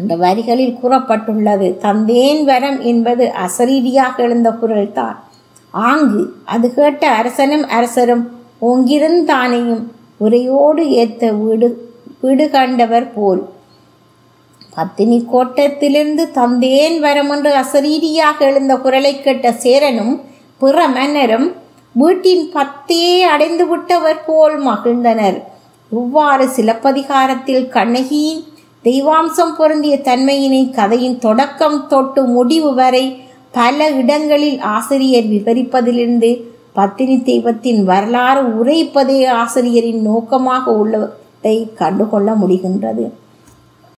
அந்த 0.00 0.12
வரிகளில் 0.16 0.78
கூறப்பட்டுள்ளது 0.80 1.68
தந்தேன் 1.78 2.42
வரம் 2.44 2.78
என்பது 2.82 3.24
அசரீதியாக 3.42 4.22
எழுந்த 4.22 4.50
குரல்தான் 4.56 5.16
ஆங்கு 5.84 6.22
அது 6.44 6.66
கேட்ட 6.74 7.04
அரசனும் 7.14 7.66
அரசரும் 7.70 8.24
ஒங்கிருந்தானையும் 8.62 9.82
உரையோடு 10.20 10.82
ஏத்த 10.96 11.32
வீடு 11.34 11.68
வீடு 12.20 12.44
கண்டவர் 12.50 13.08
போல் 13.12 13.42
பத்தினி 14.76 15.18
கோட்டத்திலிருந்து 15.30 16.24
தந்தேன் 16.30 16.96
வரமென்று 17.00 17.50
அசரீரியாக 17.56 18.38
எழுந்த 18.44 18.74
குரலை 18.76 19.12
கேட்ட 19.16 19.52
சேரனும் 19.58 20.14
பிற 20.60 20.88
மன்னரும் 20.88 21.48
வீட்டின் 21.94 22.44
பத்தே 22.50 23.04
அடைந்து 23.24 23.64
விட்டவர் 23.66 24.20
போல் 24.24 24.56
மகிழ்ந்தனர் 24.62 25.38
இவ்வாறு 25.92 26.44
சிலப்பதிகாரத்தில் 26.48 27.66
கண்ணகியின் 27.68 28.42
தெய்வாம்சம் 28.84 29.54
பொருந்திய 29.56 29.94
தன்மையினை 30.04 30.62
கதையின் 30.70 31.18
தொடக்கம் 31.18 31.78
தொட்டு 31.86 32.22
முடிவு 32.28 32.70
வரை 32.74 33.04
பல 33.56 33.88
இடங்களில் 33.92 34.58
ஆசிரியர் 34.68 35.28
விவரிப்பதிலிருந்து 35.30 36.30
பத்தினி 36.72 37.16
தெய்வத்தின் 37.22 37.82
வரலாறு 37.84 38.42
உரைப்பதே 38.56 39.20
ஆசிரியரின் 39.34 40.02
நோக்கமாக 40.02 40.72
உள்ளதை 40.72 41.56
கண்டுகொள்ள 41.74 42.30
முடிகின்றது 42.34 43.04